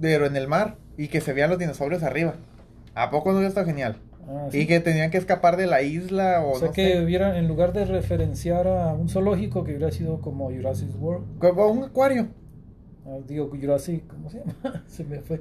pero 0.00 0.26
en 0.26 0.34
el 0.34 0.48
mar, 0.48 0.76
y 0.96 1.06
que 1.06 1.20
se 1.20 1.32
vean 1.32 1.50
los 1.50 1.58
dinosaurios 1.60 2.02
arriba. 2.02 2.34
¿A 2.96 3.10
poco 3.10 3.30
no 3.30 3.36
hubiera 3.36 3.48
estado 3.50 3.66
genial? 3.66 3.96
Ah, 4.28 4.48
Y 4.52 4.66
que 4.66 4.80
tenían 4.80 5.10
que 5.10 5.18
escapar 5.18 5.56
de 5.56 5.66
la 5.66 5.82
isla 5.82 6.42
o, 6.44 6.52
O 6.52 6.58
sea 6.58 6.68
no 6.68 6.74
que 6.74 6.92
sé. 6.92 7.04
hubieran, 7.04 7.36
en 7.36 7.48
lugar 7.48 7.72
de 7.72 7.84
referenciar 7.84 8.66
a 8.68 8.92
un 8.94 9.08
zoológico 9.08 9.64
que 9.64 9.72
hubiera 9.72 9.90
sido 9.90 10.20
como 10.20 10.50
Jurassic 10.50 10.88
World, 11.00 11.38
Como 11.38 11.66
un 11.68 11.84
acuario. 11.84 12.28
ah, 13.06 13.18
digo 13.26 13.48
Jurassic, 13.50 14.06
¿cómo 14.06 14.30
se 14.30 14.38
llama? 14.38 14.84
se 14.86 15.04
me 15.04 15.20
fue. 15.20 15.40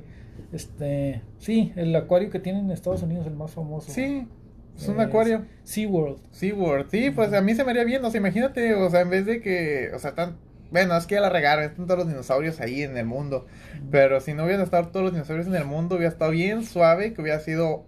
Este, 0.52 1.22
sí, 1.38 1.74
el 1.76 1.96
acuario 1.96 2.30
que 2.30 2.40
tienen 2.40 2.66
en 2.66 2.72
Estados 2.72 3.04
Unidos, 3.04 3.28
el 3.28 3.36
más 3.36 3.52
famoso. 3.52 3.92
Sí, 3.92 4.28
es 4.76 4.88
un 4.88 5.00
acuario. 5.00 5.46
SeaWorld. 5.64 6.18
SeaWorld, 6.32 6.90
sí, 6.90 7.12
pues 7.12 7.34
a 7.34 7.42
mí 7.42 7.54
se 7.54 7.64
me 7.64 7.72
haría 7.72 7.84
bien, 7.84 8.04
o 8.04 8.10
sea, 8.10 8.20
imagínate, 8.20 8.74
o 8.74 8.90
sea, 8.90 9.02
en 9.02 9.10
vez 9.10 9.26
de 9.26 9.42
que, 9.42 9.92
o 9.94 10.00
sea, 10.00 10.16
tan, 10.16 10.38
bueno, 10.72 10.96
es 10.96 11.06
que 11.06 11.16
ya 11.16 11.22
la 11.22 11.30
regaron, 11.30 11.66
están 11.66 11.86
todos 11.86 12.00
los 12.00 12.08
dinosaurios 12.08 12.62
ahí 12.62 12.82
en 12.84 12.96
el 12.98 13.06
mundo, 13.06 13.46
pero 13.92 14.22
si 14.22 14.34
no 14.34 14.46
hubieran 14.46 14.64
estado 14.64 14.88
todos 14.88 15.04
los 15.04 15.14
dinosaurios 15.14 15.48
en 15.48 15.56
el 15.56 15.66
mundo, 15.66 15.96
hubiera 15.98 16.12
estado 16.12 16.32
bien 16.32 16.64
suave, 16.64 17.14
que 17.14 17.22
hubiera 17.22 17.40
sido 17.42 17.86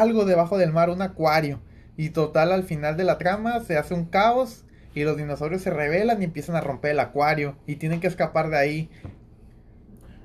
algo 0.00 0.24
debajo 0.24 0.58
del 0.58 0.72
mar, 0.72 0.90
un 0.90 1.02
acuario, 1.02 1.60
y 1.96 2.10
total, 2.10 2.52
al 2.52 2.64
final 2.64 2.96
de 2.96 3.04
la 3.04 3.18
trama 3.18 3.60
se 3.60 3.76
hace 3.76 3.94
un 3.94 4.06
caos, 4.06 4.64
y 4.94 5.04
los 5.04 5.16
dinosaurios 5.16 5.62
se 5.62 5.70
rebelan 5.70 6.20
y 6.20 6.24
empiezan 6.24 6.56
a 6.56 6.60
romper 6.60 6.92
el 6.92 7.00
acuario, 7.00 7.56
y 7.66 7.76
tienen 7.76 8.00
que 8.00 8.06
escapar 8.06 8.50
de 8.50 8.58
ahí. 8.58 8.90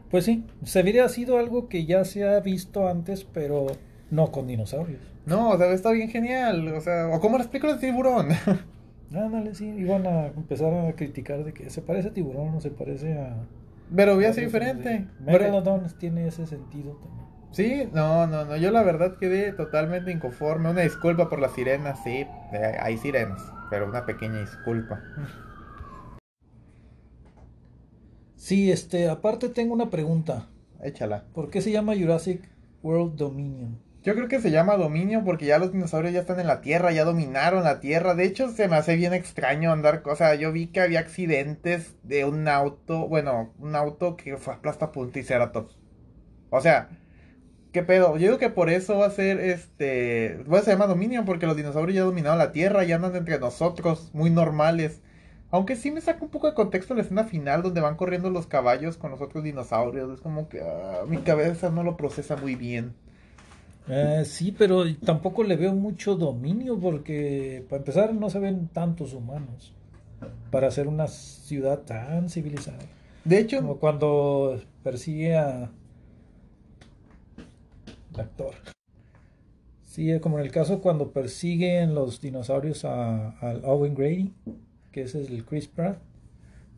Pues 0.10 0.26
sí, 0.26 0.46
se 0.64 0.82
hubiera 0.82 1.08
sido 1.10 1.38
algo 1.38 1.70
que 1.70 1.86
ya 1.86 2.04
se 2.04 2.28
ha 2.28 2.40
visto 2.40 2.88
antes, 2.88 3.24
pero 3.26 3.68
no 4.10 4.32
con 4.32 4.48
dinosaurios. 4.48 5.02
No, 5.26 5.50
o 5.50 5.58
sea, 5.58 5.72
está 5.72 5.92
bien 5.92 6.10
genial, 6.10 6.68
o 6.70 6.82
sea, 6.82 7.10
o 7.10 7.20
como 7.20 7.38
las 7.38 7.48
películas 7.48 7.80
de 7.80 7.88
tiburón. 7.88 8.30
Ándale, 9.14 9.56
sí, 9.56 9.66
iban 9.66 10.06
a 10.06 10.28
empezar 10.28 10.74
a 10.74 10.94
criticar 10.94 11.44
de 11.44 11.54
que 11.54 11.70
se 11.70 11.82
parece 11.82 12.10
a 12.10 12.14
tiburón 12.14 12.56
o 12.56 12.62
se 12.62 12.70
parece 12.70 13.14
a... 13.14 13.36
pero 13.96 14.16
hubiera 14.16 14.34
sido 14.34 14.48
diferente. 14.48 15.08
Megalodon 15.20 15.86
tiene 15.98 16.28
ese 16.28 16.46
sentido 16.46 16.94
también. 16.94 17.29
Sí, 17.52 17.90
no, 17.94 18.28
no, 18.28 18.46
no, 18.46 18.58
yo 18.58 18.72
la 18.72 18.84
verdad 18.84 19.18
quedé 19.18 19.52
totalmente 19.54 20.12
inconforme. 20.12 20.70
Una 20.70 20.82
disculpa 20.82 21.30
por 21.30 21.40
las 21.40 21.54
sirenas, 21.54 22.00
sí, 22.04 22.26
eh, 22.54 22.78
hay 22.80 22.98
sirenas, 22.98 23.42
pero 23.70 23.88
una 23.88 24.06
pequeña 24.06 24.40
disculpa. 24.40 25.02
Sí, 28.36 28.72
este, 28.72 29.10
aparte 29.10 29.50
tengo 29.50 29.74
una 29.74 29.90
pregunta. 29.90 30.48
Échala. 30.82 31.26
¿Por 31.34 31.50
qué 31.50 31.62
se 31.62 31.72
llama 31.72 31.96
Jurassic 31.96 32.42
World 32.84 33.16
Dominion? 33.16 33.80
Yo 34.02 34.16
creo 34.16 34.30
que 34.30 34.40
se 34.40 34.52
llama 34.52 34.78
dominio 34.78 35.24
porque 35.26 35.46
ya 35.46 35.60
los 35.60 35.74
dinosaurios 35.74 36.14
ya 36.14 36.22
están 36.22 36.40
en 36.40 36.48
la 36.48 36.62
Tierra, 36.62 36.92
ya 36.92 37.04
dominaron 37.04 37.64
la 37.66 37.82
Tierra. 37.82 38.16
De 38.16 38.24
hecho, 38.24 38.50
se 38.50 38.68
me 38.70 38.78
hace 38.78 38.96
bien 38.96 39.14
extraño 39.14 39.72
andar, 39.74 40.04
o 40.06 40.16
sea, 40.16 40.36
yo 40.36 40.54
vi 40.54 40.68
que 40.68 40.80
había 40.80 41.02
accidentes 41.02 41.96
de 42.04 42.24
un 42.24 42.48
auto, 42.48 43.08
bueno, 43.10 43.54
un 43.60 43.76
auto 43.76 44.16
que 44.16 44.38
fue 44.38 44.54
aplasta 44.54 44.92
por 44.92 45.06
un 45.06 45.12
triceratops. 45.12 45.78
O 46.50 46.62
sea, 46.62 46.90
¿qué 47.72 47.84
pedo? 47.84 48.14
Yo 48.18 48.28
digo 48.28 48.38
que 48.38 48.50
por 48.50 48.70
eso 48.70 48.98
va 48.98 49.08
a 49.08 49.12
ser, 49.12 49.40
este, 49.40 50.44
bueno, 50.48 50.64
se 50.64 50.72
llama 50.72 50.88
dominio 50.88 51.24
porque 51.26 51.46
los 51.46 51.56
dinosaurios 51.56 51.96
ya 51.96 52.04
dominaron 52.04 52.38
la 52.38 52.52
Tierra, 52.52 52.84
ya 52.84 52.96
andan 52.96 53.16
entre 53.16 53.40
nosotros, 53.40 54.10
muy 54.14 54.30
normales. 54.30 55.02
Aunque 55.52 55.76
sí 55.76 55.90
me 55.90 56.02
saca 56.02 56.24
un 56.24 56.30
poco 56.30 56.48
de 56.48 56.54
contexto 56.54 56.94
la 56.94 57.02
escena 57.02 57.24
final 57.24 57.64
donde 57.64 57.82
van 57.82 57.96
corriendo 57.96 58.30
los 58.30 58.46
caballos 58.46 58.98
con 58.98 59.12
los 59.12 59.22
otros 59.22 59.44
dinosaurios. 59.44 60.12
Es 60.14 60.22
como 60.22 60.48
que 60.48 60.62
ah, 60.62 61.06
mi 61.08 61.18
cabeza 61.18 61.70
no 61.70 61.84
lo 61.84 61.98
procesa 61.98 62.36
muy 62.36 62.56
bien. 62.56 62.94
Eh, 63.88 64.24
sí, 64.26 64.54
pero 64.56 64.84
tampoco 64.98 65.44
le 65.44 65.56
veo 65.56 65.74
mucho 65.74 66.16
dominio 66.16 66.80
porque, 66.80 67.66
para 67.68 67.80
empezar, 67.80 68.14
no 68.14 68.30
se 68.30 68.38
ven 68.38 68.68
tantos 68.68 69.14
humanos 69.14 69.74
para 70.52 70.68
hacer 70.68 70.88
una 70.88 71.08
ciudad 71.08 71.80
tan 71.80 72.30
civilizada. 72.30 72.78
De 73.26 73.40
hecho, 73.40 73.58
Como 73.58 73.78
cuando 73.78 74.62
persigue 74.84 75.36
a... 75.36 75.72
el 78.14 78.20
actor. 78.22 78.56
Sí, 79.84 80.20
como 80.20 80.38
en 80.40 80.46
el 80.46 80.52
caso 80.52 80.82
cuando 80.82 81.12
persiguen 81.12 81.96
los 81.96 82.22
dinosaurios 82.22 82.86
a, 82.86 83.32
al 83.40 83.66
Owen 83.66 83.96
Grady, 83.96 84.34
que 84.92 85.02
ese 85.04 85.22
es 85.24 85.30
el 85.30 85.46
Chris 85.46 85.68
Pratt. 85.68 86.00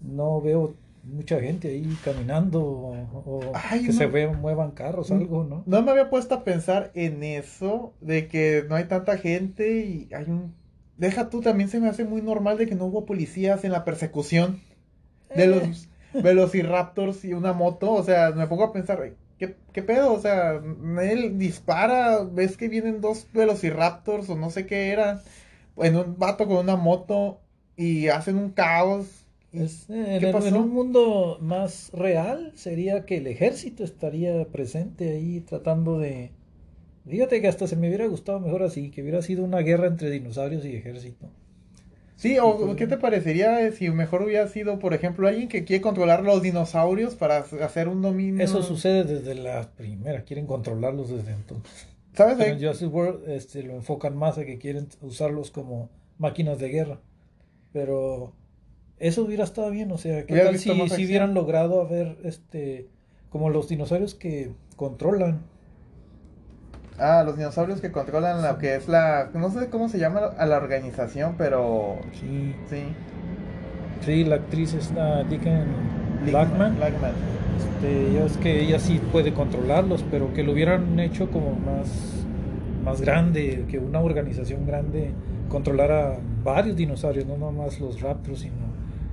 No 0.02 0.42
veo 0.42 0.76
mucha 1.04 1.40
gente 1.40 1.70
ahí 1.70 2.00
caminando 2.04 2.64
o, 2.64 2.94
o 3.26 3.52
Ay, 3.54 3.82
que 3.84 3.94
no. 3.94 3.94
se 3.94 4.06
ve, 4.08 4.28
muevan 4.28 4.72
carros, 4.72 5.12
algo, 5.12 5.44
¿no? 5.44 5.64
No 5.66 5.82
me 5.84 5.92
había 5.92 6.10
puesto 6.10 6.36
a 6.36 6.44
pensar 6.44 6.92
en 6.96 7.24
eso, 7.24 7.94
de 8.02 8.28
que 8.28 8.66
no 8.70 8.76
hay 8.76 8.86
tanta 8.86 9.18
gente 9.18 9.80
y 9.86 10.10
hay 10.14 10.26
un... 10.30 10.56
Deja 10.98 11.30
tú, 11.30 11.42
también 11.42 11.70
se 11.70 11.80
me 11.80 11.88
hace 11.90 12.06
muy 12.06 12.22
normal 12.22 12.58
de 12.58 12.68
que 12.68 12.76
no 12.76 12.86
hubo 12.86 13.06
policías 13.06 13.64
en 13.64 13.72
la 13.72 13.84
persecución 13.86 14.62
de 15.36 15.46
Eh. 15.46 15.48
los 15.48 15.90
velociraptors 16.24 17.26
y 17.26 17.34
una 17.34 17.54
moto. 17.54 17.92
O 17.94 18.04
sea, 18.04 18.32
me 18.32 18.48
pongo 18.48 18.66
a 18.66 18.74
pensar, 18.74 19.14
¿qué, 19.42 19.58
qué 19.74 19.84
pedo? 19.84 20.14
O 20.14 20.20
sea, 20.22 20.62
él 21.04 21.38
dispara, 21.40 22.24
ves 22.24 22.58
que 22.58 22.70
vienen 22.70 23.02
dos 23.02 23.28
velociraptors 23.34 24.30
o 24.30 24.38
no 24.38 24.50
sé 24.52 24.68
qué 24.68 24.92
era, 24.92 25.22
en 25.78 25.98
un 25.98 26.18
vato 26.20 26.48
con 26.48 26.58
una 26.58 26.76
moto 26.78 27.42
y 27.78 28.10
hacen 28.10 28.38
un 28.38 28.52
caos. 28.52 29.26
Es, 29.54 29.90
eh, 29.90 30.18
¿Qué 30.18 30.28
el- 30.30 30.44
en 30.44 30.58
pasó? 30.58 30.58
un 30.58 30.70
mundo 30.72 31.38
más 31.42 31.90
real 31.94 32.52
sería 32.56 33.06
que 33.06 33.18
el 33.18 33.28
ejército 33.28 33.84
estaría 33.86 34.46
presente 34.52 35.10
ahí 35.12 35.42
tratando 35.42 36.00
de... 36.00 36.32
Fíjate 37.08 37.42
que 37.42 37.48
hasta 37.50 37.68
se 37.68 37.78
me 37.78 37.88
hubiera 37.90 38.08
gustado 38.08 38.40
mejor 38.42 38.64
así, 38.64 38.92
que 38.92 39.02
hubiera 39.04 39.22
sido 39.24 39.44
una 39.46 39.60
guerra 39.60 39.88
entre 39.88 40.10
dinosaurios 40.12 40.66
y 40.66 40.76
ejército. 40.76 41.32
Sí, 42.22 42.38
o 42.38 42.76
¿qué 42.76 42.86
te 42.86 42.98
parecería 42.98 43.72
si 43.72 43.90
mejor 43.90 44.22
hubiera 44.22 44.48
sido, 44.48 44.78
por 44.78 44.94
ejemplo, 44.94 45.28
alguien 45.28 45.48
que 45.48 45.64
quiere 45.64 45.82
controlar 45.82 46.22
los 46.22 46.44
dinosaurios 46.44 47.16
para 47.16 47.38
hacer 47.38 47.88
un 47.88 48.04
dominio? 48.04 48.46
Eso 48.46 48.62
sucede 48.62 49.06
desde 49.06 49.34
la 49.34 49.72
primera, 49.76 50.24
quieren 50.24 50.46
controlarlos 50.46 51.10
desde 51.10 51.32
entonces. 51.32 51.88
¿Sabes? 52.14 52.36
Pero 52.38 52.54
en 52.54 52.60
Jurassic 52.60 52.94
World 52.94 53.28
este, 53.28 53.64
lo 53.64 53.74
enfocan 53.74 54.16
más 54.16 54.38
a 54.38 54.46
que 54.46 54.60
quieren 54.60 54.88
usarlos 55.02 55.50
como 55.50 55.90
máquinas 56.20 56.60
de 56.60 56.70
guerra. 56.70 57.00
Pero 57.74 58.34
eso 59.00 59.24
hubiera 59.24 59.44
estado 59.44 59.72
bien, 59.72 59.92
o 59.92 59.98
sea, 59.98 60.24
¿qué 60.28 60.36
tal 60.42 60.60
si, 60.60 60.70
si 60.90 61.06
hubieran 61.08 61.34
logrado 61.34 61.82
haber, 61.82 62.20
este, 62.24 62.88
como 63.32 63.50
los 63.50 63.68
dinosaurios 63.68 64.14
que 64.14 64.52
controlan? 64.76 65.42
Ah, 67.02 67.24
los 67.26 67.36
dinosaurios 67.36 67.82
que 67.82 67.92
controlan 67.92 68.44
lo 68.44 68.58
que 68.60 68.76
es 68.76 68.88
la... 68.88 69.32
No 69.34 69.50
sé 69.50 69.70
cómo 69.70 69.90
se 69.90 69.98
llama 69.98 70.20
a 70.38 70.46
la 70.46 70.58
organización, 70.58 71.34
pero... 71.38 71.98
Sí, 72.14 72.56
Sí. 72.70 72.84
sí, 74.06 74.24
la 74.24 74.36
actriz 74.36 74.76
está 74.76 75.24
Deacon 75.24 75.66
Blackman. 76.26 76.76
Blackman. 76.76 76.76
Blackman. 76.78 77.12
Este, 77.58 78.14
ya 78.14 78.26
es 78.26 78.38
que 78.38 78.62
ella 78.62 78.78
sí 78.78 79.02
puede 79.12 79.34
controlarlos, 79.34 80.06
pero 80.12 80.32
que 80.34 80.44
lo 80.44 80.52
hubieran 80.52 81.00
hecho 81.00 81.32
como 81.32 81.56
más, 81.56 82.24
más 82.84 83.02
grande, 83.02 83.66
que 83.68 83.80
una 83.80 84.00
organización 84.00 84.68
grande 84.68 85.12
controlara 85.50 86.20
varios 86.44 86.76
dinosaurios, 86.78 87.26
no 87.26 87.38
nomás 87.38 87.80
los 87.80 88.00
raptors, 88.02 88.42
sino 88.42 88.56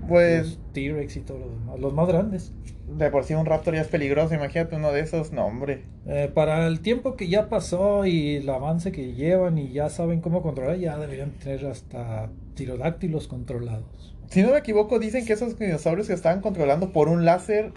Pues 0.07 0.47
los 0.47 0.59
T-Rex 0.73 1.17
y 1.17 1.21
todos 1.21 1.41
los 1.41 1.51
demás, 1.51 1.81
los 1.81 1.93
más 1.95 2.09
grandes. 2.09 2.53
De 2.99 3.11
por 3.11 3.25
sí 3.25 3.35
un 3.35 3.47
raptor 3.47 3.75
ya 3.75 3.81
es 3.83 3.89
peligroso, 3.89 4.35
imagínate 4.35 4.77
uno 4.77 4.93
de 4.93 5.01
esos, 5.01 5.33
no 5.33 5.47
hombre. 5.47 5.85
Eh, 6.07 6.31
para 6.33 6.67
el 6.67 6.81
tiempo 6.81 7.17
que 7.17 7.29
ya 7.29 7.49
pasó 7.49 8.05
y 8.07 8.37
el 8.37 8.49
avance 8.51 8.93
que 8.93 9.15
llevan 9.15 9.59
y 9.59 9.73
ya 9.73 9.89
saben 9.89 10.21
cómo 10.21 10.43
controlar, 10.43 10.77
ya 10.79 10.99
deberían 10.99 11.31
tener 11.33 11.65
hasta 11.67 12.29
pterodáctilos 12.55 13.29
controlados. 13.29 14.15
Si 14.31 14.43
no 14.43 14.51
me 14.53 14.59
equivoco, 14.59 14.99
dicen 14.99 15.25
que 15.25 15.33
esos 15.33 15.59
dinosaurios 15.59 16.09
se 16.09 16.15
estaban 16.15 16.41
controlando 16.41 16.93
por 16.93 17.09
un 17.09 17.25
láser 17.25 17.73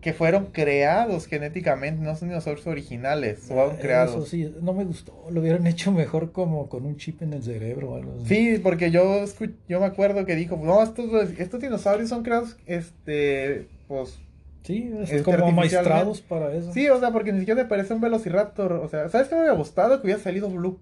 que 0.00 0.12
fueron 0.12 0.48
creados 0.52 1.26
genéticamente, 1.26 2.02
no 2.04 2.14
son 2.14 2.28
dinosaurios 2.28 2.66
originales, 2.66 3.38
fueron 3.38 3.76
Eh, 3.76 3.78
creados. 3.80 4.14
Eso 4.14 4.26
sí, 4.26 4.54
no 4.60 4.74
me 4.74 4.84
gustó, 4.84 5.14
lo 5.30 5.40
hubieran 5.40 5.66
hecho 5.66 5.92
mejor 5.92 6.30
como 6.30 6.68
con 6.68 6.84
un 6.84 6.98
chip 6.98 7.22
en 7.22 7.32
el 7.32 7.42
cerebro 7.42 7.92
o 7.92 7.96
algo 7.96 8.12
así. 8.16 8.26
Sí, 8.54 8.60
porque 8.62 8.90
yo 8.90 9.24
yo 9.66 9.80
me 9.80 9.86
acuerdo 9.86 10.26
que 10.26 10.34
dijo, 10.36 10.60
no, 10.62 10.82
estos, 10.82 11.06
estos 11.38 11.58
dinosaurios 11.58 12.10
son 12.10 12.22
creados, 12.22 12.54
este, 12.66 13.68
pues, 13.88 14.18
Sí, 14.64 14.90
es 14.98 15.10
Este, 15.10 15.22
como 15.22 15.52
maestrados 15.52 16.22
para 16.22 16.52
eso. 16.54 16.72
sí, 16.72 16.88
o 16.88 16.98
sea, 16.98 17.12
porque 17.12 17.32
ni 17.32 17.40
siquiera 17.40 17.62
me 17.62 17.68
parece 17.68 17.92
un 17.92 18.00
velociraptor, 18.00 18.72
o 18.72 18.88
sea, 18.88 19.08
¿sabes 19.10 19.28
qué 19.28 19.34
me 19.34 19.42
hubiera 19.42 19.56
gustado? 19.56 20.00
Que 20.00 20.06
hubiera 20.06 20.22
salido 20.22 20.48
Blue. 20.48 20.78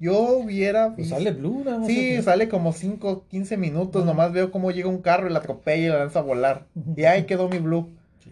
Yo 0.00 0.18
hubiera... 0.38 0.94
Pues 0.96 1.10
sale 1.10 1.30
Blue, 1.30 1.62
nada 1.64 1.78
más. 1.78 1.86
Sí, 1.86 2.16
al 2.16 2.22
sale 2.24 2.48
como 2.48 2.72
5, 2.72 3.26
15 3.28 3.56
minutos, 3.56 4.04
nomás 4.04 4.32
veo 4.32 4.50
cómo 4.50 4.72
llega 4.72 4.88
un 4.88 5.02
carro 5.02 5.28
y 5.28 5.32
la 5.32 5.38
atropella 5.38 5.86
y 5.86 5.88
la 5.90 5.98
lanza 5.98 6.18
a 6.18 6.22
volar. 6.22 6.66
Y 6.96 7.04
ahí 7.04 7.24
quedó 7.24 7.48
mi 7.48 7.58
Blue. 7.58 7.90
Sí. 8.24 8.30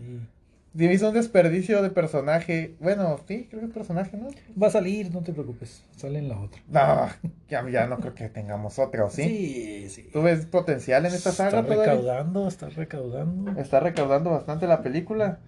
Hizo 0.74 1.08
un 1.08 1.14
desperdicio 1.14 1.82
de 1.82 1.90
personaje. 1.90 2.76
Bueno, 2.80 3.18
sí, 3.26 3.46
creo 3.48 3.60
que 3.60 3.66
es 3.66 3.72
personaje, 3.72 4.16
¿no? 4.16 4.28
Va 4.60 4.68
a 4.68 4.70
salir, 4.70 5.12
no 5.12 5.22
te 5.22 5.32
preocupes, 5.32 5.82
sale 5.96 6.18
en 6.18 6.28
la 6.28 6.38
otra. 6.38 6.60
No, 6.68 7.08
ya, 7.48 7.68
ya 7.68 7.86
no 7.86 7.98
creo 7.98 8.14
que 8.14 8.28
tengamos 8.28 8.78
otro, 8.78 9.10
¿sí? 9.10 9.22
Sí, 9.22 9.88
sí. 9.88 10.10
¿Tú 10.12 10.22
ves 10.22 10.46
potencial 10.46 11.06
en 11.06 11.14
esta 11.14 11.32
saga 11.32 11.60
Está 11.60 11.62
todavía? 11.64 11.92
recaudando, 11.94 12.46
está 12.48 12.68
recaudando. 12.68 13.60
Está 13.60 13.80
recaudando 13.80 14.30
bastante 14.30 14.66
la 14.66 14.82
película. 14.82 15.38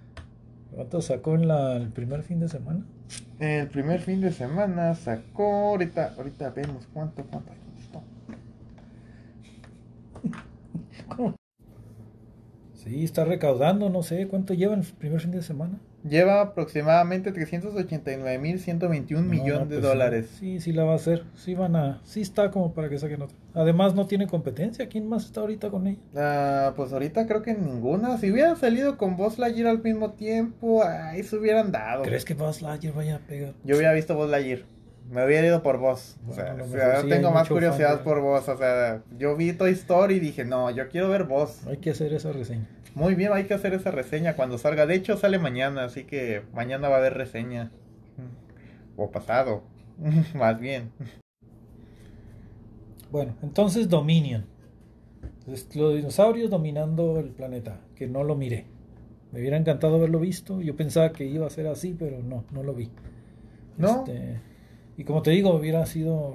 ¿Cuánto 0.75 1.03
sacó 1.03 1.35
en 1.35 1.49
la, 1.49 1.77
el 1.77 1.89
primer 1.91 2.23
fin 2.23 2.41
de 2.41 2.49
semana? 2.49 2.85
El 3.41 3.69
primer 3.69 4.01
fin 4.01 4.21
de 4.21 4.33
semana 4.33 4.95
sacó, 4.95 5.71
ahorita, 5.71 6.15
ahorita 6.17 6.51
vemos 6.51 6.89
cuánto, 6.93 7.25
cuánto. 7.25 7.53
Sí, 12.83 13.05
está 13.05 13.27
recaudando, 13.27 13.91
no 13.91 14.03
sé, 14.03 14.27
¿cuánto 14.27 14.55
lleva 14.55 14.73
en 14.73 14.81
el 14.81 14.87
primer 14.87 15.21
fin 15.21 15.33
de 15.33 15.43
semana? 15.43 15.79
Lleva 16.09 16.41
aproximadamente 16.41 17.31
389.121 17.35 19.21
millones 19.23 19.69
de 19.69 19.77
pues 19.77 19.83
dólares. 19.83 20.31
Sí, 20.39 20.59
sí 20.61 20.73
la 20.73 20.85
va 20.85 20.93
a 20.93 20.97
hacer. 20.97 21.25
Sí 21.35 21.55
van 21.55 21.77
a, 21.77 22.01
sí 22.05 22.23
está 22.23 22.51
como 22.51 22.73
para 22.73 22.89
que 22.89 22.99
saquen 22.99 23.21
otra. 23.21 23.37
Además 23.53 23.95
no 23.95 24.07
tiene 24.07 24.27
competencia. 24.27 24.89
¿Quién 24.89 25.11
más 25.11 25.27
está 25.27 25.43
ahorita 25.43 25.69
con 25.69 25.89
ella? 25.89 25.99
Ah, 26.17 26.73
pues 26.75 26.91
ahorita 26.95 27.27
creo 27.27 27.43
que 27.43 27.53
ninguna. 27.53 28.17
Si 28.17 28.31
hubiera 28.31 28.57
salido 28.57 28.97
con 28.97 29.19
Buzz 29.19 29.39
Lightyear 29.39 29.69
al 29.69 29.83
mismo 29.83 30.13
tiempo, 30.13 30.83
ahí 30.83 31.23
se 31.23 31.37
hubieran 31.37 31.71
dado. 31.73 32.03
¿Crees 32.03 32.25
que 32.25 32.33
Buzz 32.33 32.63
Lightyear 32.63 32.95
vaya 32.95 33.17
a 33.17 33.19
pegar? 33.19 33.53
Yo 33.65 33.77
hubiera 33.77 33.93
visto 33.93 34.15
Buzz 34.15 34.31
Lightyear. 34.31 34.65
Me 35.11 35.25
hubiera 35.25 35.47
ido 35.47 35.63
por 35.63 35.79
vos. 35.79 36.17
o 36.29 36.33
sea, 36.33 36.55
Bueno, 36.55 36.55
a 36.55 36.57
lo 36.59 36.65
o 36.65 36.67
mejor 36.69 36.81
sea, 36.81 37.03
sí 37.03 37.09
tengo 37.09 37.31
más 37.33 37.49
curiosidad 37.49 37.97
fan 37.97 38.05
por 38.05 38.21
vos. 38.21 38.49
O 38.49 38.57
sea, 38.57 39.03
yo 39.19 39.37
vi 39.37 39.53
Toy 39.53 39.73
Story 39.73 40.15
y 40.15 40.21
dije, 40.21 40.45
no, 40.45 40.71
yo 40.71 40.89
quiero 40.89 41.09
ver 41.09 41.25
vos. 41.25 41.67
Hay 41.67 41.79
que 41.79 41.91
hacer 41.91 42.13
esa 42.15 42.33
reseña. 42.33 42.69
Muy 42.95 43.15
bien, 43.15 43.33
hay 43.33 43.45
que 43.45 43.55
hacer 43.55 43.75
esa 43.75 43.91
reseña 43.91 44.37
cuando 44.37 44.57
salga. 44.57 44.87
De 44.87 44.95
hecho, 44.95 45.17
sale 45.17 45.39
mañana, 45.39 45.85
así 45.85 46.05
que 46.05 46.43
mañana 46.55 46.89
va 46.89 46.97
a 46.97 46.99
haber 46.99 47.15
reseña. 47.15 47.73
O 48.97 49.11
pasado, 49.11 49.63
más 50.35 50.59
bien. 50.61 50.91
Bueno, 53.11 53.35
entonces 53.43 53.89
Dominion. 53.89 54.47
Los 55.47 55.69
dinosaurios 55.69 56.51
dominando 56.51 57.19
el 57.19 57.31
planeta, 57.31 57.81
que 57.97 58.07
no 58.07 58.23
lo 58.23 58.37
miré. 58.37 58.67
Me 59.33 59.41
hubiera 59.41 59.57
encantado 59.57 59.97
haberlo 59.97 60.21
visto. 60.21 60.61
Yo 60.61 60.77
pensaba 60.77 61.11
que 61.13 61.25
iba 61.25 61.47
a 61.47 61.51
ser 61.51 61.67
así, 61.67 61.97
pero 61.99 62.21
no, 62.23 62.45
no 62.53 62.63
lo 62.63 62.75
vi. 62.75 62.91
¿No? 63.77 64.05
Este, 64.07 64.41
y 65.01 65.05
como 65.05 65.23
te 65.23 65.31
digo, 65.31 65.55
hubiera 65.55 65.87
sido 65.87 66.35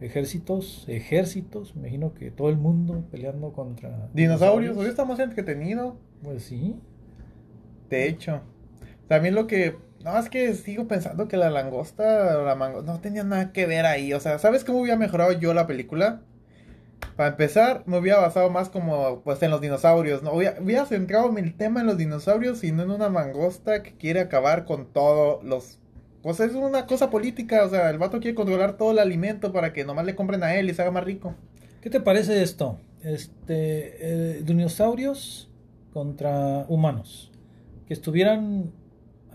ejércitos, 0.00 0.84
ejércitos, 0.88 1.76
me 1.76 1.82
imagino 1.82 2.14
que 2.14 2.32
todo 2.32 2.48
el 2.48 2.56
mundo 2.56 3.04
peleando 3.12 3.52
contra 3.52 4.08
Dinosaurios, 4.12 4.76
hoy 4.76 4.86
está 4.86 5.04
más 5.04 5.20
entretenido. 5.20 5.96
Pues 6.20 6.42
sí. 6.42 6.74
De 7.90 8.08
hecho, 8.08 8.40
también 9.06 9.36
lo 9.36 9.46
que. 9.46 9.76
No, 10.02 10.18
es 10.18 10.28
que 10.28 10.52
sigo 10.54 10.88
pensando 10.88 11.28
que 11.28 11.36
la 11.36 11.48
langosta 11.48 12.40
o 12.40 12.44
la 12.44 12.56
mango 12.56 12.82
no 12.82 12.98
tenía 13.00 13.22
nada 13.22 13.52
que 13.52 13.66
ver 13.66 13.86
ahí. 13.86 14.12
O 14.14 14.18
sea, 14.18 14.40
¿sabes 14.40 14.64
cómo 14.64 14.80
hubiera 14.80 14.98
mejorado 14.98 15.30
yo 15.30 15.54
la 15.54 15.68
película? 15.68 16.22
Para 17.14 17.28
empezar, 17.28 17.84
me 17.86 17.98
hubiera 17.98 18.18
basado 18.18 18.50
más 18.50 18.68
como 18.68 19.20
pues 19.22 19.40
en 19.44 19.52
los 19.52 19.60
dinosaurios. 19.60 20.24
¿no? 20.24 20.32
Hubiera, 20.32 20.60
hubiera 20.60 20.86
centrado 20.86 21.32
el 21.38 21.54
tema 21.54 21.82
en 21.82 21.86
los 21.86 21.98
dinosaurios 21.98 22.64
y 22.64 22.72
no 22.72 22.82
en 22.82 22.90
una 22.90 23.10
mangosta 23.10 23.84
que 23.84 23.92
quiere 23.96 24.18
acabar 24.18 24.64
con 24.64 24.86
todos 24.86 25.44
los. 25.44 25.78
Pues 26.22 26.38
es 26.40 26.54
una 26.54 26.86
cosa 26.86 27.10
política. 27.10 27.64
O 27.64 27.68
sea, 27.68 27.90
el 27.90 27.98
vato 27.98 28.20
quiere 28.20 28.34
controlar 28.34 28.76
todo 28.76 28.92
el 28.92 28.98
alimento 28.98 29.52
para 29.52 29.72
que 29.72 29.84
nomás 29.84 30.06
le 30.06 30.14
compren 30.14 30.42
a 30.44 30.54
él 30.54 30.70
y 30.70 30.74
se 30.74 30.82
haga 30.82 30.92
más 30.92 31.04
rico. 31.04 31.34
¿Qué 31.80 31.90
te 31.90 32.00
parece 32.00 32.42
esto? 32.42 32.78
Este, 33.02 34.36
eh, 34.36 34.42
dinosaurios 34.44 35.50
contra 35.92 36.64
humanos. 36.68 37.32
Que 37.86 37.94
estuvieran 37.94 38.70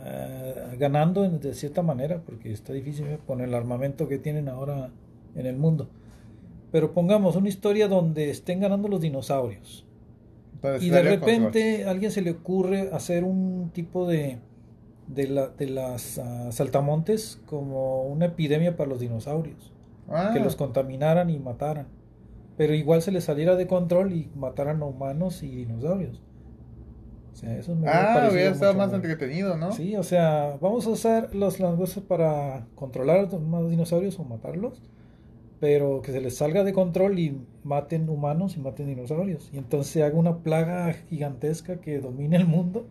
eh, 0.03 0.77
ganando 0.79 1.29
de 1.29 1.53
cierta 1.53 1.82
manera, 1.82 2.22
porque 2.25 2.53
está 2.53 2.72
difícil 2.72 3.08
¿eh? 3.08 3.20
con 3.27 3.41
el 3.41 3.53
armamento 3.53 4.08
que 4.08 4.17
tienen 4.17 4.48
ahora 4.48 4.89
en 5.36 5.46
el 5.46 5.58
mundo. 5.58 5.89
Pero 6.72 6.94
pongamos 6.94 7.36
una 7.36 7.50
historia 7.50 7.89
donde 7.89 8.29
estén 8.29 8.62
ganando 8.62 8.88
los 8.88 9.01
dinosaurios. 9.01 9.86
Entonces, 10.53 10.84
Y 10.84 10.89
de 10.89 11.03
repente 11.03 11.86
a 11.86 11.91
alguien 11.91 12.12
se 12.12 12.22
le 12.22 12.32
ocurre 12.32 12.89
hacer 12.94 13.25
un 13.25 13.72
tipo 13.74 14.08
de, 14.08 14.39
de, 15.08 15.28
la, 15.28 15.48
de 15.48 15.68
las 15.68 16.20
ah, 16.20 16.52
saltamontes 16.52 17.42
como 17.46 18.04
una 18.04 18.26
epidemia 18.26 18.76
para 18.76 18.90
los 18.90 19.00
dinosaurios. 19.00 19.74
Ah, 20.10 20.32
Que 20.34 20.40
los 20.40 20.56
contaminaran 20.56 21.30
y 21.30 21.40
mataran. 21.40 21.88
Pero 22.58 22.74
igual 22.74 23.02
se 23.02 23.12
les 23.12 23.26
saliera 23.26 23.56
de 23.56 23.68
control 23.68 24.14
y 24.14 24.30
mataran 24.36 24.82
a 24.82 24.86
humanos 24.86 25.44
y 25.44 25.50
dinosaurios. 25.50 26.22
O 27.34 27.36
sea, 27.40 27.56
eso 27.56 27.76
me 27.76 27.88
ah, 27.88 28.29
hubiera 28.31 28.50
estado 28.50 28.74
más 28.74 28.90
bueno. 28.90 29.03
entretenido, 29.03 29.58
¿no? 29.58 29.72
Sí, 29.72 29.96
o 29.96 30.01
sea, 30.01 30.58
vamos 30.60 30.88
a 30.88 30.90
usar 30.90 31.36
los 31.36 31.60
langostas 31.60 32.03
para 32.03 32.66
controlar 32.74 33.31
más 33.40 33.70
dinosaurios 33.70 34.18
o 34.20 34.24
matarlos, 34.24 34.81
pero 35.60 36.01
que 36.01 36.12
se 36.12 36.20
les 36.20 36.36
salga 36.36 36.64
de 36.64 36.74
control 36.74 37.20
y 37.20 37.40
maten 37.64 38.10
humanos 38.10 38.58
y 38.58 38.60
maten 38.60 38.88
dinosaurios. 38.88 39.51
Y 39.53 39.60
entonces 39.60 39.94
se 39.94 40.01
haga 40.03 40.18
una 40.18 40.38
plaga 40.40 40.92
gigantesca 40.94 41.79
que 41.79 42.00
domine 42.00 42.38
el 42.38 42.48
mundo. 42.48 42.88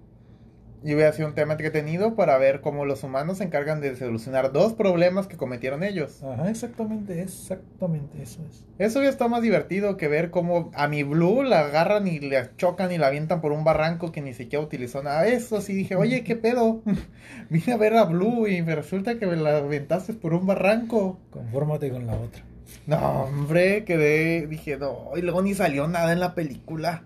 Y 0.85 0.95
hubiera 0.95 1.13
sido 1.13 1.29
un 1.29 1.35
tema 1.35 1.55
entretenido 1.55 2.15
para 2.15 2.39
ver 2.39 2.61
cómo 2.61 2.85
los 2.85 3.03
humanos 3.03 3.39
se 3.39 3.45
encargan 3.45 3.81
de 3.81 3.97
solucionar 3.97 4.53
dos 4.53 4.75
problemas 4.75 5.27
que 5.27 5.37
cometieron 5.37 5.83
ellos. 5.83 6.23
Ajá, 6.23 6.51
exactamente, 6.51 7.23
exactamente 7.23 8.23
eso 8.23 8.41
es. 8.49 8.65
Eso 8.79 8.99
hubiera 8.99 9.11
estado 9.11 9.31
más 9.31 9.43
divertido 9.43 9.97
que 9.97 10.09
ver 10.09 10.31
cómo 10.31 10.71
a 10.75 10.87
mi 10.87 11.03
Blue 11.03 11.43
la 11.43 11.61
agarran 11.61 12.07
y 12.07 12.21
le 12.21 12.51
chocan 12.57 12.93
y 12.93 12.99
la 12.99 13.09
avientan 13.09 13.41
por 13.41 13.53
un 13.53 13.65
barranco 13.65 14.13
que 14.13 14.21
ni 14.21 14.35
siquiera 14.35 14.65
utilizó 14.65 15.03
nada. 15.03 15.27
Eso 15.27 15.61
sí 15.61 15.75
dije, 15.75 15.97
oye, 15.97 16.23
¿qué 16.25 16.37
pedo? 16.37 16.83
Vine 17.51 17.73
a 17.73 17.77
ver 17.77 17.95
a 17.95 18.05
Blue 18.05 18.47
y 18.47 18.63
me 18.63 18.75
resulta 18.75 19.19
que 19.19 19.27
me 19.27 19.37
la 19.37 19.59
aventaste 19.59 20.13
por 20.13 20.35
un 20.35 20.47
barranco. 20.47 21.19
Confórmate 21.31 21.91
con 21.91 22.07
la 22.07 22.15
otra. 22.15 22.43
No, 22.87 23.25
hombre, 23.25 23.85
quedé, 23.85 24.47
dije, 24.47 24.77
no, 24.77 25.11
y 25.17 25.23
luego 25.23 25.43
ni 25.43 25.55
salió 25.55 25.89
nada 25.89 26.13
en 26.13 26.21
la 26.21 26.35
película. 26.35 27.05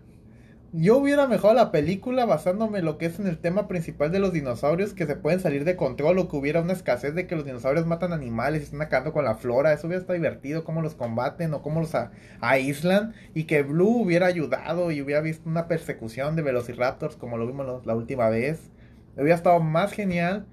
Yo 0.73 0.99
hubiera 0.99 1.27
mejorado 1.27 1.57
la 1.59 1.73
película 1.73 2.27
basándome 2.27 2.79
en 2.79 2.85
lo 2.85 2.97
que 2.97 3.07
es 3.07 3.19
en 3.19 3.27
el 3.27 3.39
tema 3.39 3.67
principal 3.67 4.13
de 4.13 4.21
los 4.21 4.33
dinosaurios 4.33 4.95
que 4.95 5.05
se 5.05 5.17
pueden 5.17 5.41
salir 5.41 5.65
de 5.65 5.75
control 5.75 6.19
o 6.21 6.29
que 6.29 6.37
hubiera 6.37 6.61
una 6.61 6.75
escasez 6.75 7.13
de 7.17 7.27
que 7.27 7.35
los 7.35 7.45
dinosaurios 7.45 7.87
matan 7.87 8.13
animales 8.13 8.61
y 8.61 8.65
están 8.67 8.83
acabando 8.83 9.13
con 9.13 9.25
la 9.25 9.35
flora. 9.35 9.73
Eso 9.73 9.89
hubiera 9.89 10.01
estado 10.01 10.17
divertido, 10.17 10.63
cómo 10.63 10.81
los 10.81 10.95
combaten 10.95 11.55
o 11.55 11.63
cómo 11.63 11.81
los 11.81 11.97
a- 11.97 12.13
aíslan 12.41 13.15
y 13.35 13.45
que 13.45 13.65
Blue 13.65 14.03
hubiera 14.03 14.27
ayudado 14.27 14.93
y 14.93 15.03
hubiera 15.03 15.21
visto 15.21 15.49
una 15.49 15.67
persecución 15.67 16.37
de 16.37 16.43
velociraptors 16.43 17.17
como 17.17 17.37
lo 17.37 17.49
vimos 17.49 17.85
la 17.85 17.95
última 17.97 18.29
vez. 18.29 18.71
Hubiera 19.17 19.35
estado 19.35 19.59
más 19.59 19.93
genial. 19.93 20.47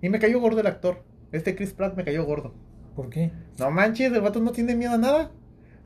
Y 0.00 0.10
me 0.10 0.20
cayó 0.20 0.38
gordo 0.40 0.60
el 0.60 0.68
actor. 0.68 1.02
Este 1.32 1.56
Chris 1.56 1.72
Pratt 1.72 1.96
me 1.96 2.04
cayó 2.04 2.24
gordo. 2.24 2.54
¿Por 2.94 3.10
qué? 3.10 3.32
No 3.58 3.72
manches, 3.72 4.12
el 4.12 4.20
vato 4.20 4.38
no 4.40 4.52
tiene 4.52 4.76
miedo 4.76 4.92
a 4.92 4.98
nada. 4.98 5.32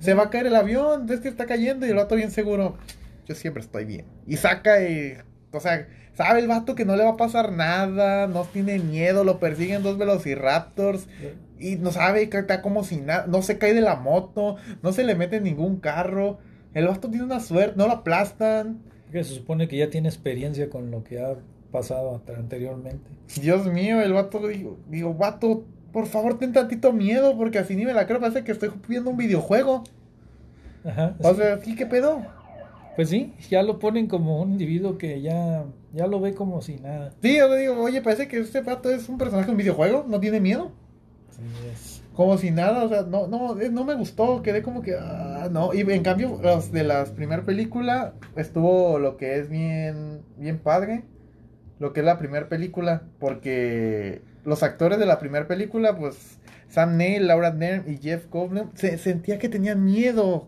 Se 0.00 0.12
va 0.12 0.24
a 0.24 0.31
caer 0.31 0.48
el 0.48 0.55
avión, 0.55 1.11
es 1.11 1.20
que 1.20 1.29
está 1.29 1.46
cayendo 1.46 1.87
y 1.87 1.90
el 1.90 1.96
vato 1.96 2.14
bien 2.14 2.31
seguro. 2.31 2.77
Yo 3.26 3.34
siempre 3.34 3.62
estoy 3.62 3.84
bien. 3.84 4.04
Y 4.26 4.37
saca 4.37 4.82
y... 4.82 5.16
O 5.52 5.60
sea, 5.60 5.87
sabe 6.14 6.40
el 6.40 6.48
vato 6.48 6.74
que 6.74 6.84
no 6.84 6.96
le 6.96 7.04
va 7.04 7.10
a 7.10 7.16
pasar 7.16 7.52
nada, 7.52 8.26
no 8.26 8.42
tiene 8.42 8.78
miedo, 8.80 9.22
lo 9.22 9.38
persiguen 9.38 9.84
dos 9.84 9.98
velociraptors 9.98 11.06
y 11.60 11.76
no 11.76 11.92
sabe 11.92 12.28
que 12.28 12.38
está 12.38 12.60
como 12.60 12.82
si 12.82 12.96
nada, 12.96 13.26
no 13.28 13.40
se 13.40 13.56
cae 13.56 13.72
de 13.72 13.80
la 13.80 13.94
moto, 13.94 14.56
no 14.82 14.92
se 14.92 15.04
le 15.04 15.14
mete 15.14 15.37
en 15.37 15.44
ningún 15.44 15.76
carro. 15.78 16.38
El 16.74 16.88
vato 16.88 17.08
tiene 17.08 17.24
una 17.24 17.38
suerte, 17.38 17.76
no 17.76 17.87
lo 17.87 17.92
aplastan. 17.92 18.80
Porque 19.04 19.22
se 19.22 19.34
supone 19.34 19.68
que 19.68 19.76
ya 19.76 19.90
tiene 19.90 20.08
experiencia 20.08 20.68
con 20.68 20.90
lo 20.90 21.04
que 21.04 21.20
ha 21.20 21.37
pasado 21.70 22.16
ante- 22.16 22.34
anteriormente. 22.34 23.08
Dios 23.40 23.66
mío, 23.66 24.02
el 24.02 24.12
vato, 24.12 24.44
digo, 24.48 24.76
digo, 24.88 25.14
vato, 25.14 25.64
por 25.92 26.06
favor 26.06 26.37
ten 26.37 26.52
tantito 26.52 26.92
miedo 26.92 27.37
porque 27.38 27.60
así 27.60 27.76
ni 27.76 27.84
me 27.84 27.94
la 27.94 28.08
creo, 28.08 28.18
parece 28.18 28.42
que 28.42 28.50
estoy 28.50 28.72
viendo 28.88 29.10
un 29.10 29.16
videojuego. 29.16 29.84
Ajá. 30.84 31.14
O 31.20 31.32
sea, 31.34 31.58
¿sí 31.58 31.76
qué 31.76 31.87
pedo? 31.87 32.26
Pues 32.96 33.09
sí, 33.09 33.35
ya 33.50 33.62
lo 33.62 33.78
ponen 33.78 34.07
como 34.07 34.40
un 34.40 34.52
individuo 34.52 34.98
que 34.98 35.20
ya, 35.20 35.64
ya 35.92 36.07
lo 36.07 36.20
ve 36.20 36.35
como 36.35 36.62
si 36.62 36.76
nada. 36.76 37.12
Sí, 37.22 37.37
yo 37.37 37.48
le 37.48 37.61
digo, 37.61 37.80
oye, 37.83 38.02
parece 38.02 38.28
que 38.28 38.38
este 38.38 38.62
pato 38.62 38.90
es 38.90 39.09
un 39.09 39.18
personaje 39.18 39.46
de 39.46 39.52
un 39.52 39.59
videojuego, 39.59 40.04
no 40.09 40.20
tiene 40.20 40.40
miedo. 40.40 40.72
Sí, 41.30 41.42
es. 41.72 42.02
Como 42.14 42.38
si 42.38 42.52
nada, 42.52 42.85
o 42.85 42.88
sea, 42.88 43.02
no, 43.02 43.26
no, 43.26 43.61
eh, 43.61 43.70
no 43.70 43.85
me 43.85 43.94
gustó, 43.94 44.42
quedé 44.42 44.62
como 44.62 44.83
que, 44.83 44.94
ah, 44.96 45.48
no. 45.50 45.74
Y 45.74 45.80
en 45.80 46.02
cambio, 46.04 46.38
los 46.40 46.70
de 46.70 46.85
la 46.85 47.04
primera 47.07 47.42
película, 47.42 48.14
estuvo 48.37 49.00
lo 49.00 49.16
que 49.16 49.40
es 49.40 49.48
bien, 49.48 50.22
bien 50.37 50.61
padre, 50.61 51.02
lo 51.80 51.92
que 51.92 52.00
es 52.00 52.07
la 52.07 52.18
primera 52.18 52.48
película, 52.48 53.02
porque 53.18 54.22
los 54.44 54.62
actores 54.62 55.00
de 55.00 55.07
la 55.07 55.18
primera 55.18 55.48
película, 55.48 55.96
pues, 55.96 56.38
Sam 56.68 56.96
Neill, 56.96 57.26
Laura 57.26 57.50
Dern 57.50 57.90
y 57.90 57.96
Jeff 57.96 58.28
Goldblum, 58.30 58.70
se 58.74 58.96
sentía 58.98 59.40
que 59.40 59.48
tenían 59.48 59.85
miedo. 59.85 60.46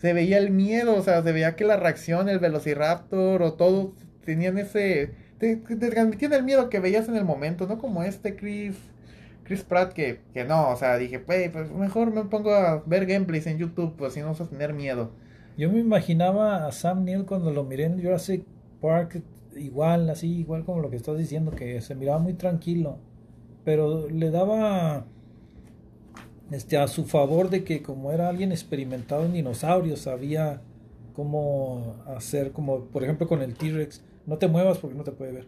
Se 0.00 0.12
veía 0.12 0.38
el 0.38 0.50
miedo, 0.50 0.96
o 0.96 1.02
sea, 1.02 1.22
se 1.22 1.32
veía 1.32 1.56
que 1.56 1.64
la 1.64 1.76
reacción, 1.76 2.28
el 2.28 2.38
Velociraptor 2.38 3.42
o 3.42 3.54
todo, 3.54 3.94
tenían 4.24 4.58
ese... 4.58 5.12
Te, 5.38 5.56
te 5.56 5.76
transmitían 5.90 6.32
el 6.32 6.42
miedo 6.42 6.68
que 6.70 6.80
veías 6.80 7.08
en 7.08 7.16
el 7.16 7.24
momento, 7.24 7.66
no 7.66 7.78
como 7.78 8.02
este 8.02 8.36
Chris... 8.36 8.76
Chris 9.44 9.64
Pratt 9.64 9.92
que, 9.92 10.20
que 10.32 10.44
no, 10.44 10.70
o 10.70 10.76
sea, 10.76 10.96
dije, 10.96 11.18
"Güey, 11.18 11.50
pues 11.50 11.72
mejor 11.72 12.12
me 12.12 12.22
pongo 12.24 12.54
a 12.54 12.84
ver 12.86 13.04
gameplays 13.06 13.46
en 13.48 13.58
YouTube, 13.58 13.96
pues 13.96 14.12
si 14.14 14.20
no 14.20 14.28
vas 14.28 14.40
a 14.40 14.48
tener 14.48 14.72
miedo. 14.72 15.10
Yo 15.58 15.70
me 15.72 15.80
imaginaba 15.80 16.66
a 16.66 16.72
Sam 16.72 17.04
Neill 17.04 17.24
cuando 17.26 17.50
lo 17.52 17.64
miré 17.64 17.84
en 17.86 18.00
Jurassic 18.00 18.44
Park 18.80 19.22
igual, 19.56 20.08
así, 20.08 20.38
igual 20.38 20.64
como 20.64 20.80
lo 20.80 20.90
que 20.90 20.96
estás 20.96 21.18
diciendo, 21.18 21.50
que 21.50 21.80
se 21.80 21.94
miraba 21.96 22.18
muy 22.18 22.34
tranquilo, 22.34 22.98
pero 23.64 24.08
le 24.08 24.30
daba 24.30 25.04
este 26.50 26.78
a 26.78 26.88
su 26.88 27.04
favor 27.04 27.50
de 27.50 27.64
que 27.64 27.82
como 27.82 28.12
era 28.12 28.28
alguien 28.28 28.52
experimentado 28.52 29.24
en 29.24 29.32
dinosaurios, 29.32 30.00
sabía 30.00 30.62
cómo 31.14 31.96
hacer, 32.06 32.52
como 32.52 32.86
por 32.86 33.04
ejemplo 33.04 33.28
con 33.28 33.42
el 33.42 33.54
T-Rex, 33.54 34.02
no 34.26 34.38
te 34.38 34.48
muevas 34.48 34.78
porque 34.78 34.96
no 34.96 35.04
te 35.04 35.12
puede 35.12 35.32
ver. 35.32 35.46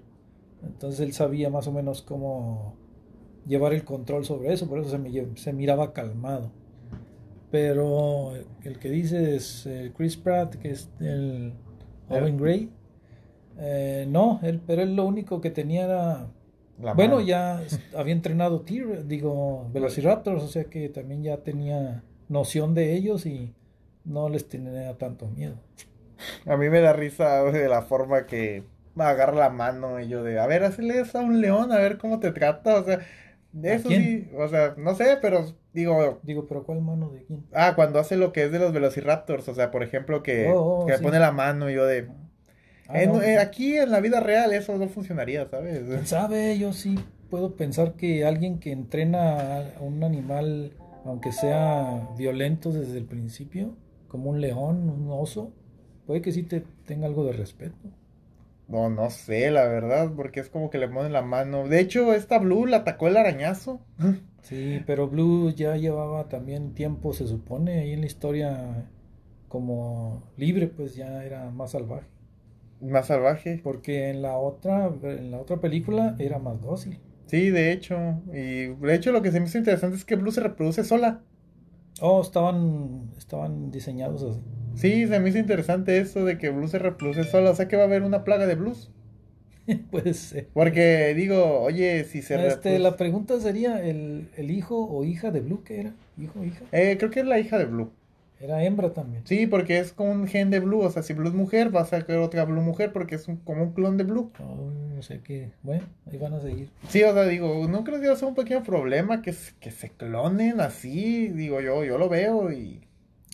Entonces 0.64 1.00
él 1.00 1.12
sabía 1.12 1.50
más 1.50 1.66
o 1.66 1.72
menos 1.72 2.02
cómo 2.02 2.76
llevar 3.46 3.72
el 3.72 3.84
control 3.84 4.24
sobre 4.24 4.52
eso, 4.52 4.68
por 4.68 4.78
eso 4.78 4.90
se, 4.90 4.98
me, 4.98 5.36
se 5.36 5.52
miraba 5.52 5.92
calmado. 5.92 6.50
Pero 7.50 8.32
el 8.64 8.78
que 8.78 8.88
dice 8.88 9.36
es 9.36 9.66
eh, 9.66 9.92
Chris 9.96 10.16
Pratt, 10.16 10.54
que 10.54 10.70
es 10.70 10.88
el 11.00 11.52
Owen 12.08 12.38
Gray. 12.38 12.70
Eh, 13.58 14.06
no, 14.08 14.40
él, 14.42 14.60
pero 14.66 14.82
él 14.82 14.96
lo 14.96 15.04
único 15.04 15.40
que 15.40 15.50
tenía 15.50 15.84
era... 15.84 16.26
bueno, 16.94 17.20
ya 17.20 17.62
había 17.96 18.12
entrenado 18.12 18.62
T, 18.62 19.04
digo, 19.04 19.68
Velociraptors, 19.72 20.42
o 20.42 20.48
sea 20.48 20.64
que 20.64 20.88
también 20.88 21.22
ya 21.22 21.38
tenía 21.38 22.02
noción 22.28 22.74
de 22.74 22.94
ellos 22.94 23.26
y 23.26 23.54
no 24.04 24.28
les 24.28 24.48
tenía 24.48 24.96
tanto 24.98 25.28
miedo. 25.28 25.56
A 26.46 26.56
mí 26.56 26.68
me 26.68 26.80
da 26.80 26.92
risa 26.92 27.42
de 27.44 27.68
la 27.68 27.82
forma 27.82 28.26
que 28.26 28.64
me 28.94 29.04
agarra 29.04 29.34
la 29.34 29.50
mano 29.50 30.00
y 30.00 30.08
yo 30.08 30.22
de, 30.22 30.38
a 30.38 30.46
ver, 30.46 30.64
hazle 30.64 31.00
eso 31.00 31.18
a 31.18 31.22
un 31.22 31.40
león, 31.40 31.72
a 31.72 31.78
ver 31.78 31.98
cómo 31.98 32.20
te 32.20 32.32
trata, 32.32 32.80
o 32.80 32.84
sea, 32.84 33.00
eso 33.62 33.88
sí, 33.88 34.30
o 34.36 34.48
sea, 34.48 34.74
no 34.76 34.94
sé, 34.94 35.18
pero 35.20 35.46
digo... 35.72 36.20
Digo, 36.22 36.46
pero 36.46 36.64
¿cuál 36.64 36.80
mano 36.80 37.10
de 37.10 37.24
quién? 37.24 37.44
Ah, 37.52 37.74
cuando 37.74 37.98
hace 37.98 38.16
lo 38.16 38.32
que 38.32 38.44
es 38.44 38.52
de 38.52 38.58
los 38.58 38.72
Velociraptors, 38.72 39.48
o 39.48 39.54
sea, 39.54 39.70
por 39.70 39.82
ejemplo, 39.82 40.22
que, 40.22 40.48
oh, 40.48 40.82
oh, 40.82 40.86
que 40.86 40.98
pone 40.98 41.18
la 41.18 41.32
mano 41.32 41.70
y 41.70 41.74
yo 41.74 41.86
de... 41.86 42.08
Ah, 42.88 43.02
eh, 43.02 43.38
aquí 43.38 43.76
en 43.76 43.90
la 43.90 44.00
vida 44.00 44.20
real 44.20 44.52
eso 44.52 44.76
no 44.76 44.88
funcionaría, 44.88 45.48
¿sabes? 45.48 45.82
sabe? 46.08 46.58
Yo 46.58 46.72
sí 46.72 46.98
puedo 47.30 47.56
pensar 47.56 47.94
que 47.94 48.24
alguien 48.24 48.58
que 48.58 48.72
entrena 48.72 49.58
a 49.58 49.80
un 49.80 50.04
animal, 50.04 50.72
aunque 51.04 51.32
sea 51.32 52.08
violento 52.18 52.72
desde 52.72 52.98
el 52.98 53.04
principio, 53.04 53.74
como 54.08 54.30
un 54.30 54.40
león, 54.40 54.90
un 54.90 55.08
oso, 55.10 55.52
puede 56.06 56.20
que 56.20 56.32
sí 56.32 56.42
te 56.42 56.64
tenga 56.84 57.06
algo 57.06 57.24
de 57.24 57.32
respeto. 57.32 57.88
No, 58.68 58.88
no 58.88 59.10
sé, 59.10 59.50
la 59.50 59.66
verdad, 59.66 60.12
porque 60.14 60.40
es 60.40 60.48
como 60.48 60.70
que 60.70 60.78
le 60.78 60.88
ponen 60.88 61.12
la 61.12 61.22
mano. 61.22 61.68
De 61.68 61.80
hecho, 61.80 62.14
esta 62.14 62.38
Blue 62.38 62.66
la 62.66 62.78
atacó 62.78 63.08
el 63.08 63.16
arañazo. 63.16 63.80
Sí, 64.42 64.82
pero 64.86 65.06
Blue 65.06 65.54
ya 65.54 65.76
llevaba 65.76 66.28
también 66.28 66.74
tiempo, 66.74 67.12
se 67.12 67.28
supone, 67.28 67.78
ahí 67.78 67.92
en 67.92 68.00
la 68.00 68.06
historia 68.06 68.88
como 69.46 70.24
libre, 70.36 70.66
pues 70.66 70.96
ya 70.96 71.22
era 71.24 71.48
más 71.50 71.70
salvaje. 71.70 72.08
Más 72.82 73.06
salvaje. 73.06 73.60
Porque 73.62 74.10
en 74.10 74.22
la 74.22 74.36
otra, 74.36 74.92
en 75.02 75.30
la 75.30 75.38
otra 75.38 75.58
película 75.60 76.16
era 76.18 76.38
más 76.38 76.60
dócil. 76.60 76.98
Sí, 77.26 77.50
de 77.50 77.72
hecho. 77.72 77.96
Y 78.32 78.66
de 78.74 78.94
hecho 78.94 79.12
lo 79.12 79.22
que 79.22 79.32
se 79.32 79.40
me 79.40 79.46
hizo 79.46 79.58
interesante 79.58 79.96
es 79.96 80.04
que 80.04 80.16
Blue 80.16 80.32
se 80.32 80.40
reproduce 80.40 80.84
sola. 80.84 81.22
Oh, 82.00 82.20
estaban, 82.20 83.10
estaban 83.16 83.70
diseñados 83.70 84.22
así. 84.22 84.40
Sí, 84.74 85.06
se 85.06 85.20
me 85.20 85.28
hizo 85.28 85.38
interesante 85.38 85.98
eso 85.98 86.24
de 86.24 86.38
que 86.38 86.50
Blue 86.50 86.68
se 86.68 86.78
reproduce 86.78 87.24
sola. 87.24 87.50
O 87.50 87.54
sea 87.54 87.68
que 87.68 87.76
va 87.76 87.82
a 87.82 87.86
haber 87.86 88.02
una 88.02 88.24
plaga 88.24 88.46
de 88.46 88.54
blues. 88.54 88.90
Puede 89.90 90.14
ser. 90.14 90.48
Porque 90.52 91.14
digo, 91.14 91.60
oye, 91.60 92.04
si 92.04 92.22
se 92.22 92.46
este, 92.46 92.78
La 92.78 92.96
pregunta 92.96 93.38
sería, 93.40 93.82
¿el, 93.82 94.28
¿el, 94.36 94.50
hijo 94.50 94.86
o 94.86 95.04
hija 95.04 95.30
de 95.30 95.40
Blue 95.40 95.62
qué 95.64 95.80
era? 95.80 95.94
¿Hijo 96.18 96.40
o 96.40 96.44
hija? 96.44 96.64
Eh, 96.72 96.96
creo 96.98 97.10
que 97.10 97.20
es 97.20 97.26
la 97.26 97.38
hija 97.38 97.58
de 97.58 97.66
Blue. 97.66 97.90
Era 98.42 98.64
hembra 98.64 98.92
también. 98.92 99.22
Sí, 99.24 99.46
porque 99.46 99.78
es 99.78 99.92
como 99.92 100.10
un 100.10 100.26
gen 100.26 100.50
de 100.50 100.58
Blue. 100.58 100.80
O 100.80 100.90
sea, 100.90 101.04
si 101.04 101.12
Blue 101.12 101.28
es 101.28 101.34
mujer, 101.34 101.74
va 101.74 101.82
a 101.82 101.84
sacar 101.84 102.18
otra 102.18 102.44
Blue 102.44 102.60
mujer 102.60 102.92
porque 102.92 103.14
es 103.14 103.28
como 103.44 103.62
un 103.62 103.72
clon 103.72 103.96
de 103.96 104.02
Blue. 104.02 104.32
Oh, 104.40 104.98
o 104.98 105.02
sea 105.02 105.18
que, 105.18 105.52
bueno, 105.62 105.84
ahí 106.10 106.18
van 106.18 106.34
a 106.34 106.40
seguir. 106.40 106.68
Sí, 106.88 107.04
o 107.04 107.12
sea, 107.12 107.22
digo, 107.24 107.68
no 107.68 107.84
creo 107.84 108.00
que 108.00 108.16
sea 108.16 108.26
un 108.26 108.34
pequeño 108.34 108.64
problema 108.64 109.22
que, 109.22 109.32
que 109.60 109.70
se 109.70 109.90
clonen 109.90 110.60
así. 110.60 111.28
Digo, 111.28 111.60
yo, 111.60 111.84
yo 111.84 111.98
lo 111.98 112.08
veo 112.08 112.50
y... 112.50 112.80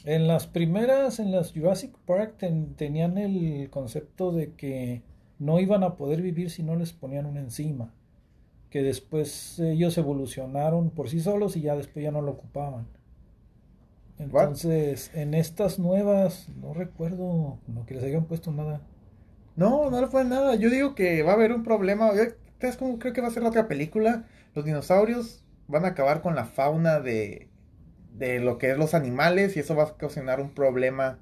En 0.04 0.28
las 0.28 0.46
primeras, 0.46 1.20
en 1.20 1.32
las 1.32 1.52
Jurassic 1.52 1.96
Park, 2.04 2.34
tenían 2.76 3.16
el 3.16 3.70
concepto 3.70 4.30
de 4.30 4.52
que 4.52 5.00
no 5.38 5.58
iban 5.58 5.84
a 5.84 5.96
poder 5.96 6.20
vivir 6.20 6.50
si 6.50 6.62
no 6.62 6.76
les 6.76 6.92
ponían 6.92 7.24
una 7.24 7.40
enzima. 7.40 7.94
Que 8.68 8.82
después 8.82 9.58
ellos 9.58 9.96
evolucionaron 9.96 10.90
por 10.90 11.08
sí 11.08 11.20
solos 11.20 11.56
y 11.56 11.62
ya 11.62 11.76
después 11.76 12.04
ya 12.04 12.10
no 12.10 12.20
lo 12.20 12.32
ocupaban. 12.32 12.86
Entonces, 14.18 15.11
en 15.14 15.35
estas 15.35 15.78
nuevas, 15.78 16.48
no 16.57 16.74
recuerdo 16.74 17.59
no 17.66 17.87
que 17.87 17.94
les 17.94 18.04
hayan 18.04 18.24
puesto 18.24 18.50
nada. 18.50 18.81
No, 19.57 19.90
no 19.90 20.00
le 20.00 20.07
fue 20.07 20.24
nada. 20.24 20.54
Yo 20.57 20.70
digo 20.70 20.94
que 20.94 21.22
va 21.22 21.33
a 21.33 21.35
haber 21.35 21.52
un 21.52 21.62
problema. 21.62 22.11
¿Sabes 22.61 22.76
cómo 22.76 22.98
creo 22.98 23.12
que 23.12 23.20
va 23.20 23.28
a 23.28 23.31
ser 23.31 23.42
la 23.42 23.50
otra 23.50 23.68
película? 23.68 24.24
Los 24.54 24.64
dinosaurios 24.64 25.44
van 25.68 25.85
a 25.85 25.88
acabar 25.88 26.22
con 26.22 26.35
la 26.35 26.44
fauna 26.44 27.00
de, 27.00 27.48
de 28.14 28.40
lo 28.40 28.59
que 28.59 28.70
es 28.70 28.78
los 28.78 28.94
animales 28.94 29.57
y 29.57 29.61
eso 29.61 29.76
va 29.76 29.85
a 29.85 29.87
ocasionar 29.87 30.40
un 30.40 30.50
problema 30.50 31.18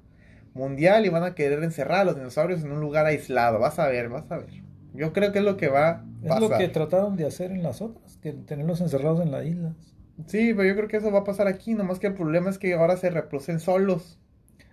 mundial 0.53 1.05
y 1.05 1.09
van 1.09 1.23
a 1.23 1.35
querer 1.35 1.63
encerrar 1.63 2.01
a 2.01 2.05
los 2.05 2.15
dinosaurios 2.15 2.63
en 2.63 2.71
un 2.71 2.81
lugar 2.81 3.05
aislado. 3.05 3.59
Vas 3.59 3.79
a 3.79 3.87
ver, 3.87 4.09
vas 4.09 4.29
a 4.31 4.37
ver. 4.37 4.63
Yo 4.93 5.13
creo 5.13 5.31
que 5.31 5.39
es 5.39 5.45
lo 5.45 5.57
que 5.57 5.67
va 5.67 5.89
a 5.89 6.03
pasar. 6.27 6.43
Es 6.43 6.49
lo 6.49 6.57
que 6.57 6.67
trataron 6.69 7.15
de 7.15 7.25
hacer 7.25 7.51
en 7.51 7.61
las 7.61 7.81
otras, 7.81 8.17
que 8.17 8.33
tenerlos 8.33 8.81
encerrados 8.81 9.21
en 9.21 9.31
las 9.31 9.45
islas. 9.45 9.96
Sí, 10.25 10.53
pero 10.53 10.63
yo 10.67 10.75
creo 10.75 10.87
que 10.87 10.97
eso 10.97 11.11
va 11.11 11.19
a 11.19 11.23
pasar 11.23 11.47
aquí, 11.47 11.73
nomás 11.73 11.99
que 11.99 12.07
el 12.07 12.13
problema 12.13 12.49
es 12.49 12.57
que 12.57 12.73
ahora 12.73 12.97
se 12.97 13.09
reproducen 13.09 13.59
solos. 13.59 14.17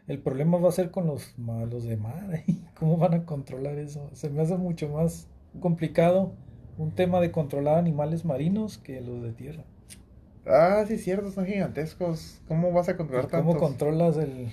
El 0.09 0.21
problema 0.21 0.59
va 0.59 0.71
a 0.71 0.73
ser 0.73 0.91
con 0.91 1.07
los 1.07 1.39
malos 1.39 1.85
de 1.85 1.97
mar. 1.97 2.45
¿Cómo 2.79 2.97
van 2.99 3.15
a 3.15 3.27
controlar 3.27 3.79
eso? 3.79 4.11
Se 4.15 4.31
me 4.31 4.43
hace 4.43 4.57
mucho 4.59 4.89
más 4.89 5.29
complicado 5.61 6.33
un 6.79 6.95
tema 6.95 7.21
de 7.21 7.33
controlar 7.33 7.79
animales 7.79 8.25
marinos 8.25 8.79
que 8.79 9.01
los 9.01 9.23
de 9.23 9.33
tierra. 9.33 9.65
Ah, 10.47 10.85
sí, 10.87 10.99
cierto, 10.99 11.31
son 11.31 11.47
gigantescos. 11.47 12.43
¿Cómo 12.49 12.71
vas 12.71 12.89
a 12.91 12.97
controlar 12.97 13.29
¿Cómo 13.31 13.57
controlas 13.57 14.19
el, 14.19 14.53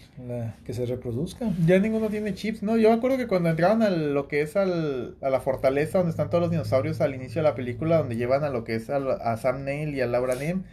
que 0.63 0.73
se 0.73 0.85
reproduzcan? 0.85 1.55
Ya 1.65 1.79
ninguno 1.79 2.09
tiene 2.09 2.33
chips, 2.33 2.63
¿no? 2.63 2.77
Yo 2.77 2.89
me 2.89 2.95
acuerdo 2.95 3.17
que 3.17 3.27
cuando 3.27 3.49
entraban 3.49 3.81
a 3.83 3.89
lo 3.89 4.27
que 4.29 4.41
es 4.41 4.55
al, 4.55 5.17
a 5.21 5.29
la 5.29 5.41
fortaleza 5.41 5.97
donde 5.97 6.11
están 6.11 6.29
todos 6.29 6.43
los 6.43 6.51
dinosaurios 6.51 7.01
al 7.01 7.13
inicio 7.13 7.41
de 7.41 7.49
la 7.49 7.55
película, 7.55 7.97
donde 7.97 8.15
llevan 8.15 8.45
a 8.45 8.49
lo 8.49 8.63
que 8.63 8.75
es 8.75 8.89
a, 8.89 9.37
Sam 9.37 9.65
Neill 9.65 9.93
y 9.93 10.01
a 10.01 10.07
Laura 10.07 10.35
Nim, 10.35 10.63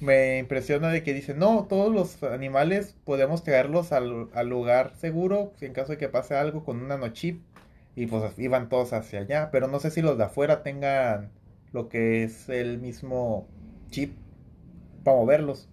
me 0.00 0.38
impresiona 0.38 0.88
de 0.88 1.02
que 1.02 1.14
dicen, 1.14 1.38
no, 1.38 1.66
todos 1.70 1.92
los 1.92 2.22
animales 2.22 2.96
podemos 3.04 3.44
traerlos 3.44 3.92
al, 3.92 4.28
al 4.34 4.48
lugar 4.48 4.92
seguro 4.96 5.54
en 5.62 5.72
caso 5.72 5.92
de 5.92 5.98
que 5.98 6.10
pase 6.10 6.34
algo 6.34 6.64
con 6.64 6.78
un 6.78 6.88
nanochip. 6.88 7.42
Y 7.98 8.08
pues 8.08 8.38
iban 8.38 8.68
todos 8.68 8.92
hacia 8.92 9.20
allá, 9.20 9.48
pero 9.50 9.68
no 9.68 9.80
sé 9.80 9.90
si 9.90 10.02
los 10.02 10.18
de 10.18 10.24
afuera 10.24 10.62
tengan 10.62 11.30
lo 11.72 11.88
que 11.88 12.24
es 12.24 12.50
el 12.50 12.78
mismo 12.78 13.48
chip 13.88 14.12
para 15.06 15.18
moverlos. 15.18 15.68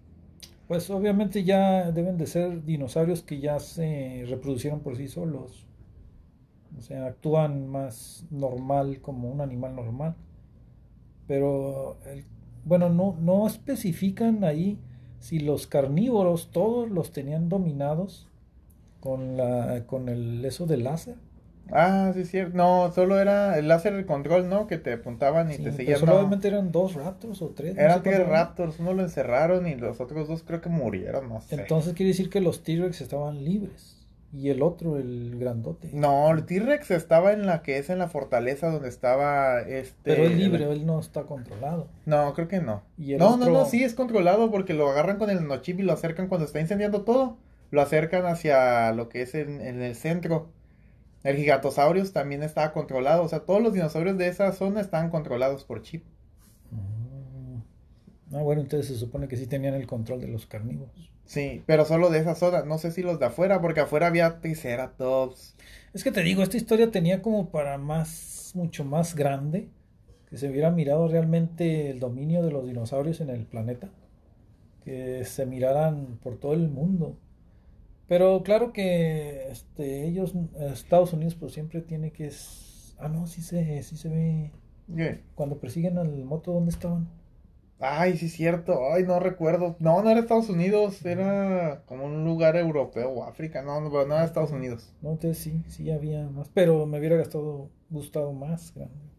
Pues 0.68 0.92
obviamente 0.92 1.44
ya 1.44 1.92
deben 1.92 2.20
de 2.20 2.28
ser 2.28 2.64
dinosaurios 2.64 3.24
que 3.24 3.40
ya 3.40 3.60
se 3.60 4.26
reproducieron 4.30 4.82
por 4.82 4.96
sí 4.96 5.08
solos. 5.08 5.66
O 6.78 6.82
sea, 6.82 7.08
actúan 7.08 7.68
más 7.68 8.28
normal 8.30 9.02
como 9.02 9.32
un 9.32 9.42
animal 9.42 9.76
normal. 9.76 10.16
Pero, 11.28 11.98
bueno, 12.64 12.90
no, 12.90 13.18
no 13.20 13.48
especifican 13.48 14.44
ahí 14.44 14.78
si 15.20 15.40
los 15.40 15.66
carnívoros 15.66 16.52
todos 16.52 16.92
los 16.92 17.12
tenían 17.12 17.50
dominados 17.50 18.30
con, 19.00 19.36
la, 19.36 19.86
con 19.88 20.10
el 20.10 20.46
eso 20.46 20.68
de 20.68 20.78
láser. 20.78 21.16
Ah, 21.72 22.12
sí, 22.14 22.26
cierto. 22.26 22.56
No, 22.58 22.92
solo 22.94 23.20
era 23.20 23.58
el 23.58 23.68
láser 23.68 23.96
de 23.96 24.06
control, 24.06 24.50
¿no? 24.50 24.68
Que 24.68 24.78
te 24.78 24.94
apuntaban 24.94 25.52
y 25.52 25.58
te 25.58 25.72
seguían. 25.72 26.00
solamente 26.00 26.48
eran 26.48 26.72
dos 26.72 26.96
raptors 26.96 27.42
o 27.42 27.50
tres. 27.50 27.78
Eran 27.78 28.04
tres 28.04 28.28
raptors, 28.28 28.80
uno 28.80 28.94
lo 28.94 29.04
encerraron 29.04 29.68
y 29.68 29.76
los 29.76 30.00
otros 30.00 30.28
dos 30.28 30.44
creo 30.44 30.62
que 30.62 30.70
murieron, 30.70 31.30
no 31.30 31.42
sé. 31.42 31.56
Entonces 31.56 31.94
quiere 31.94 32.10
decir 32.10 32.30
que 32.30 32.42
los 32.42 32.64
T-Rex 32.64 33.02
estaban 33.02 33.44
libres. 33.44 33.98
Y 34.36 34.50
el 34.50 34.64
otro, 34.64 34.98
el 34.98 35.38
grandote. 35.38 35.92
No, 35.94 36.32
el 36.32 36.46
T-Rex 36.46 36.90
estaba 36.90 37.34
en 37.34 37.46
la 37.46 37.62
que 37.62 37.78
es 37.78 37.92
en 37.92 38.00
la 38.00 38.08
fortaleza 38.08 38.72
donde 38.72 38.90
estaba 38.90 39.60
este. 39.62 39.94
Pero 40.02 40.24
es 40.24 40.36
libre, 40.36 40.72
él 40.72 40.88
no 40.88 41.00
está 41.00 41.24
controlado. 41.24 41.88
No, 42.08 42.34
creo 42.34 42.48
que 42.48 42.60
no. 42.60 42.82
no, 42.98 43.38
no, 43.38 43.50
no, 43.50 43.66
sí 43.66 43.84
es 43.84 43.94
controlado 43.94 44.50
porque 44.50 44.74
lo 44.74 44.90
agarran 44.90 45.20
con 45.20 45.30
el 45.30 45.48
nochip 45.48 45.80
y 45.80 45.84
lo 45.84 45.94
acercan 45.94 46.28
cuando 46.28 46.46
está 46.46 46.60
incendiando 46.60 47.04
todo. 47.04 47.38
Lo 47.70 47.82
acercan 47.82 48.26
hacia 48.26 48.92
lo 48.92 49.08
que 49.08 49.22
es 49.22 49.36
en 49.36 49.62
el 49.62 49.96
centro. 49.96 50.50
El 51.24 51.38
Gigatosaurus 51.38 52.12
también 52.12 52.44
estaba 52.44 52.74
controlado. 52.74 53.24
O 53.24 53.30
sea, 53.30 53.40
todos 53.40 53.62
los 53.62 53.74
dinosaurios 53.74 54.18
de 54.18 54.28
esa 54.28 54.52
zona 54.52 54.82
estaban 54.82 55.10
controlados 55.10 55.64
por 55.64 55.82
chip. 55.82 56.04
Ah, 58.34 58.42
bueno, 58.42 58.62
entonces 58.62 58.88
se 58.88 58.98
supone 58.98 59.28
que 59.28 59.38
sí 59.38 59.46
tenían 59.46 59.76
el 59.76 59.86
control 59.86 60.20
de 60.20 60.28
los 60.28 60.48
carnívoros. 60.48 61.12
Sí, 61.26 61.64
pero 61.66 61.86
solo 61.86 62.10
de 62.10 62.20
esa 62.20 62.36
zona. 62.36 62.64
No 62.64 62.78
sé 62.78 62.92
si 62.92 63.02
los 63.02 63.20
de 63.20 63.28
afuera, 63.28 63.62
porque 63.62 63.80
afuera 63.80 64.08
había 64.08 64.42
Triceratops. 64.42 65.56
Es 65.94 66.04
que 66.04 66.12
te 66.12 66.22
digo, 66.22 66.44
esta 66.44 66.58
historia 66.58 66.92
tenía 66.92 67.22
como 67.22 67.50
para 67.50 67.78
más, 67.78 68.52
mucho 68.56 68.84
más 68.84 69.16
grande. 69.16 69.70
Que 70.30 70.38
se 70.38 70.50
hubiera 70.50 70.72
mirado 70.72 71.08
realmente 71.08 71.92
el 71.92 72.00
dominio 72.00 72.44
de 72.44 72.52
los 72.52 72.66
dinosaurios 72.66 73.22
en 73.22 73.30
el 73.30 73.46
planeta. 73.46 73.90
Que 74.84 75.24
se 75.26 75.46
miraran 75.46 76.18
por 76.22 76.38
todo 76.38 76.54
el 76.54 76.70
mundo. 76.70 77.16
Pero 78.14 78.44
claro 78.44 78.74
que 78.74 79.48
este, 79.50 80.06
ellos, 80.06 80.36
Estados 80.72 81.14
Unidos, 81.14 81.34
pues 81.34 81.52
siempre 81.52 81.82
tiene 81.82 82.12
que... 82.12 82.30
Ah, 83.00 83.10
no, 83.10 83.26
sí 83.26 83.42
se, 83.42 83.82
sí 83.82 83.98
se 83.98 84.08
ve. 84.08 84.52
Cuando 85.34 85.58
persiguen 85.58 85.98
al 85.98 86.24
moto, 86.24 86.52
¿dónde 86.52 86.70
estaban? 86.70 87.10
Ay, 87.80 88.16
sí 88.18 88.28
es 88.28 88.34
cierto. 88.34 88.94
Ay, 88.94 89.02
no 89.02 89.20
recuerdo. 89.20 89.78
No, 89.80 90.04
no 90.04 90.12
era 90.12 90.20
Estados 90.20 90.48
Unidos. 90.52 91.04
Era 91.04 91.82
como 91.88 92.06
un 92.06 92.24
lugar 92.24 92.56
europeo 92.56 93.10
o 93.10 93.24
África. 93.24 93.64
No, 93.64 93.82
no, 93.82 93.90
no 93.90 94.14
era 94.14 94.26
Estados 94.26 94.52
Unidos. 94.52 94.94
No, 95.02 95.14
entonces 95.14 95.40
sí, 95.40 95.64
sí 95.68 95.90
había 95.90 96.30
más. 96.30 96.50
Pero 96.54 96.86
me 96.86 97.00
hubiera 97.00 97.16
gastado, 97.16 97.72
gustado 97.90 98.32
más 98.32 98.76
grande. 98.76 99.10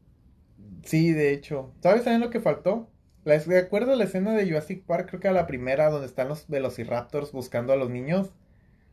Sí, 0.85 1.11
de 1.11 1.33
hecho. 1.33 1.73
¿Sabes 1.81 2.05
también 2.05 2.21
lo 2.21 2.31
que 2.31 2.39
faltó? 2.39 2.89
La, 3.25 3.37
¿De 3.41 3.59
acuerdo 3.59 3.95
a 3.95 3.97
la 3.97 4.05
escena 4.05 4.35
de 4.35 4.47
Jurassic 4.47 4.85
Park? 4.85 5.09
Creo 5.09 5.21
que 5.21 5.27
a 5.27 5.33
la 5.33 5.49
primera, 5.49 5.91
donde 5.91 6.07
están 6.07 6.29
los 6.29 6.47
velociraptors 6.47 7.33
buscando 7.33 7.73
a 7.73 7.77
los 7.77 7.91
niños. 7.91 8.31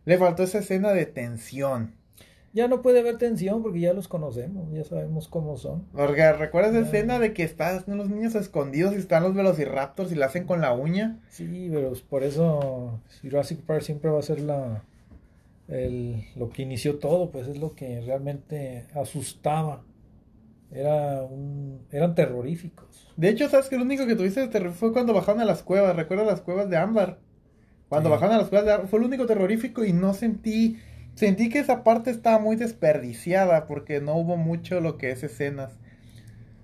Le 0.06 0.18
faltó 0.18 0.44
esa 0.44 0.60
escena 0.60 0.92
de 0.92 1.06
tensión. 1.06 1.96
Ya 2.54 2.68
no 2.68 2.82
puede 2.82 3.00
haber 3.00 3.18
tensión 3.18 3.64
porque 3.64 3.80
ya 3.80 3.94
los 3.94 4.10
conocemos, 4.10 4.74
ya 4.74 4.84
sabemos 4.84 5.30
cómo 5.30 5.56
son. 5.56 5.86
Porque 5.94 6.34
recuerdas 6.34 6.76
esa 6.76 6.86
escena 6.86 7.18
de 7.18 7.34
que 7.34 7.44
están 7.44 7.82
los 7.88 8.10
niños 8.10 8.36
escondidos 8.36 8.94
y 8.94 8.98
están 8.98 9.24
los 9.24 9.34
velociraptors 9.34 10.12
y 10.12 10.16
la 10.16 10.26
hacen 10.26 10.46
con 10.46 10.60
la 10.60 10.74
uña. 10.74 11.20
Sí, 11.30 11.70
pero 11.72 11.94
por 12.10 12.24
eso 12.24 13.00
Jurassic 13.22 13.62
Park 13.62 13.84
siempre 13.84 14.10
va 14.10 14.20
a 14.20 14.24
ser 14.24 14.42
la 14.42 14.84
el, 15.72 16.26
lo 16.36 16.50
que 16.50 16.64
inició 16.64 17.00
todo, 17.00 17.32
pues 17.32 17.48
es 17.48 17.58
lo 17.58 17.74
que 17.74 18.02
realmente 18.02 18.88
asustaba. 18.94 19.84
Era 20.72 21.24
un, 21.24 21.86
eran 21.92 22.16
terroríficos. 22.16 23.12
De 23.18 23.30
hecho, 23.30 23.50
sabes 23.50 23.70
que 23.70 23.78
lo 23.78 23.84
único 23.84 24.06
que 24.06 24.16
tuviste 24.16 24.42
de 24.42 24.48
terror 24.48 24.74
fue 24.74 24.94
cuando 24.94 25.14
bajaron 25.14 25.42
a 25.42 25.46
las 25.46 25.64
cuevas. 25.64 25.96
¿Recuerdas 25.96 26.28
las 26.28 26.42
cuevas 26.42 26.70
de 26.70 26.78
Ámbar? 26.78 27.20
Cuando 27.92 28.10
Sí. 28.10 28.12
bajaron 28.12 28.36
a 28.36 28.40
las 28.40 28.50
cuevas 28.50 28.90
fue 28.90 29.00
lo 29.02 29.08
único 29.08 29.28
terrorífico 29.28 29.86
y 29.86 29.94
no 29.94 30.16
sentí 30.16 30.80
sentí 31.16 31.50
que 31.50 31.60
esa 31.60 31.84
parte 31.84 32.10
estaba 32.12 32.40
muy 32.40 32.56
desperdiciada 32.58 33.68
porque 33.68 34.02
no 34.02 34.16
hubo 34.16 34.38
mucho 34.38 34.82
lo 34.82 34.98
que 34.98 35.12
es 35.12 35.24
escenas. 35.24 35.80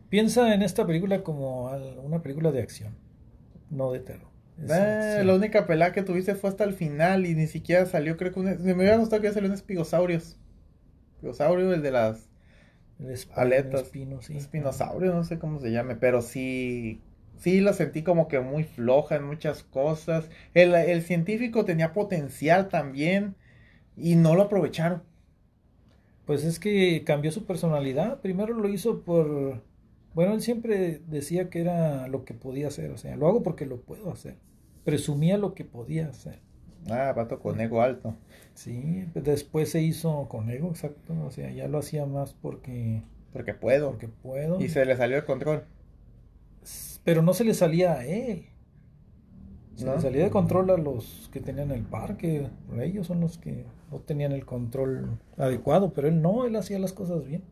Piensa 0.10 0.54
en 0.54 0.62
esta 0.62 0.86
película 0.88 1.24
como 1.24 1.66
una 2.04 2.22
película 2.22 2.52
de 2.52 2.62
acción, 2.62 2.96
no 3.70 3.92
de 3.92 4.00
terror. 4.02 4.32
Eh, 4.60 5.22
la 5.26 5.36
única 5.36 5.68
pelea 5.68 5.92
que 5.94 6.04
tuviste 6.04 6.36
fue 6.36 6.50
hasta 6.50 6.64
el 6.64 6.74
final 6.74 7.26
y 7.26 7.36
ni 7.36 7.48
siquiera 7.48 7.86
salió, 7.86 8.18
creo 8.18 8.34
que 8.34 8.40
un, 8.40 8.46
me 8.64 8.74
hubiera 8.74 8.98
gustado 8.98 9.22
que 9.22 9.32
salió 9.32 9.50
un 9.50 9.56
espigosaurios. 9.56 10.38
Espigosaurio, 11.16 11.74
el 11.74 11.82
de 11.82 11.92
las 11.92 12.30
El 13.00 13.18
aletas. 13.36 13.82
el 13.82 13.86
espino, 13.86 14.22
sí. 14.22 14.38
espinosaurio, 14.38 15.14
no 15.14 15.24
sé 15.24 15.40
cómo 15.40 15.60
se 15.60 15.72
llame, 15.72 15.96
pero 15.96 16.22
sí, 16.22 17.02
sí 17.38 17.60
lo 17.62 17.74
sentí 17.74 18.04
como 18.04 18.28
que 18.28 18.40
muy 18.40 18.64
floja 18.64 19.16
en 19.16 19.24
muchas 19.26 19.64
cosas. 19.64 20.30
El, 20.54 20.74
el 20.76 21.04
científico 21.04 21.66
tenía 21.66 21.94
potencial 21.94 22.70
también 22.70 23.36
y 23.98 24.16
no 24.16 24.36
lo 24.36 24.44
aprovecharon. 24.44 25.04
Pues 26.26 26.44
es 26.44 26.60
que 26.60 27.04
cambió 27.06 27.32
su 27.32 27.46
personalidad. 27.46 28.20
Primero 28.22 28.54
lo 28.54 28.70
hizo 28.70 29.02
por... 29.04 29.64
Bueno, 30.14 30.34
él 30.34 30.42
siempre 30.42 31.02
decía 31.08 31.50
que 31.50 31.62
era 31.62 32.08
lo 32.08 32.26
que 32.26 32.34
podía 32.34 32.68
hacer. 32.68 32.92
O 32.92 32.98
sea, 32.98 33.16
lo 33.16 33.28
hago 33.28 33.44
porque 33.44 33.66
lo 33.66 33.82
puedo 33.82 34.12
hacer. 34.12 34.38
Presumía 34.84 35.38
lo 35.38 35.54
que 35.54 35.64
podía 35.66 36.08
hacer. 36.08 36.40
Ah, 36.90 37.14
vato 37.16 37.40
con 37.40 37.60
ego 37.62 37.82
alto. 37.82 38.16
Sí, 38.54 39.06
pues 39.14 39.24
después 39.26 39.70
se 39.72 39.82
hizo 39.82 40.28
con 40.30 40.50
ego, 40.50 40.70
exacto. 40.70 41.14
O 41.26 41.32
sea, 41.32 41.52
ya 41.52 41.68
lo 41.68 41.78
hacía 41.80 42.06
más 42.06 42.34
porque, 42.34 43.04
Porque 43.32 43.54
puedo. 43.54 43.90
porque 43.92 44.08
puedo. 44.10 44.62
Y 44.62 44.70
se 44.70 44.86
le 44.86 44.96
salió 44.98 45.18
el 45.18 45.26
control. 45.26 45.64
Pero 47.08 47.22
no 47.22 47.34
se 47.34 47.46
le 47.46 47.54
salía 47.54 47.94
a 47.94 48.06
él. 48.06 48.48
Se 49.76 49.86
¿No? 49.86 49.96
le 49.96 50.02
salía 50.02 50.26
de 50.26 50.30
control 50.30 50.70
a 50.72 50.76
los 50.78 51.30
que 51.32 51.40
tenían 51.40 51.72
el 51.72 51.84
parque. 51.84 52.50
Ellos 52.82 53.08
son 53.08 53.22
los 53.22 53.38
que 53.38 53.64
no 53.90 54.00
tenían 54.00 54.34
el 54.34 54.46
control 54.46 55.18
adecuado, 55.38 55.94
pero 55.94 56.10
él 56.10 56.22
no, 56.22 56.44
él 56.44 56.54
hacía 56.58 56.80
las 56.80 56.92
cosas 56.92 57.24
bien. 57.24 57.44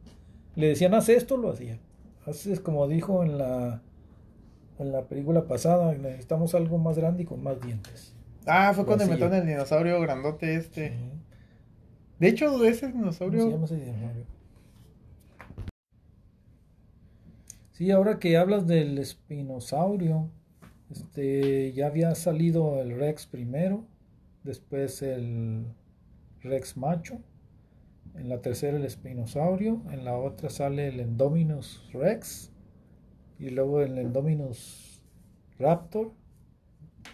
Le 0.55 0.67
decían, 0.67 0.93
haz 0.93 1.07
esto, 1.07 1.37
lo 1.37 1.51
hacía. 1.51 1.79
Haces 2.25 2.59
como 2.59 2.85
dijo 2.89 3.23
en 3.23 3.37
la, 3.37 3.81
en 4.77 4.91
la 4.91 5.03
película 5.05 5.47
pasada, 5.47 5.93
necesitamos 5.95 6.53
algo 6.53 6.77
más 6.77 6.97
grande 6.97 7.23
y 7.23 7.25
con 7.25 7.41
más 7.41 7.61
dientes. 7.61 8.13
Ah, 8.45 8.73
fue 8.75 8.85
cuando 8.85 9.05
Lo 9.05 9.13
hacía. 9.13 9.15
inventaron 9.25 9.47
el 9.47 9.53
dinosaurio 9.55 10.01
grandote 10.01 10.55
este. 10.55 10.89
Sí. 10.89 10.95
De 12.19 12.27
hecho, 12.27 12.47
ese 12.65 12.91
¿Cómo 12.91 13.13
se 13.13 13.23
dinosaurio. 13.23 13.49
llama 13.51 13.65
ese 13.67 13.77
dinosaurio? 13.77 14.25
Sí, 17.75 17.91
ahora 17.91 18.19
que 18.19 18.37
hablas 18.37 18.67
del 18.67 18.97
espinosaurio, 18.97 20.29
este, 20.89 21.73
ya 21.73 21.87
había 21.87 22.15
salido 22.15 22.79
el 22.79 22.97
Rex 22.97 23.27
primero, 23.27 23.83
después 24.45 25.01
el 25.01 25.65
Rex 26.39 26.77
macho, 26.77 27.19
en 28.13 28.29
la 28.29 28.39
tercera 28.41 28.77
el 28.77 28.85
espinosaurio, 28.85 29.81
en 29.91 30.05
la 30.05 30.17
otra 30.17 30.49
sale 30.49 30.87
el 30.87 31.01
Endominus 31.01 31.85
Rex 31.91 32.49
y 33.39 33.49
luego 33.49 33.81
el 33.81 33.97
Endominus 33.97 35.01
Raptor. 35.59 36.13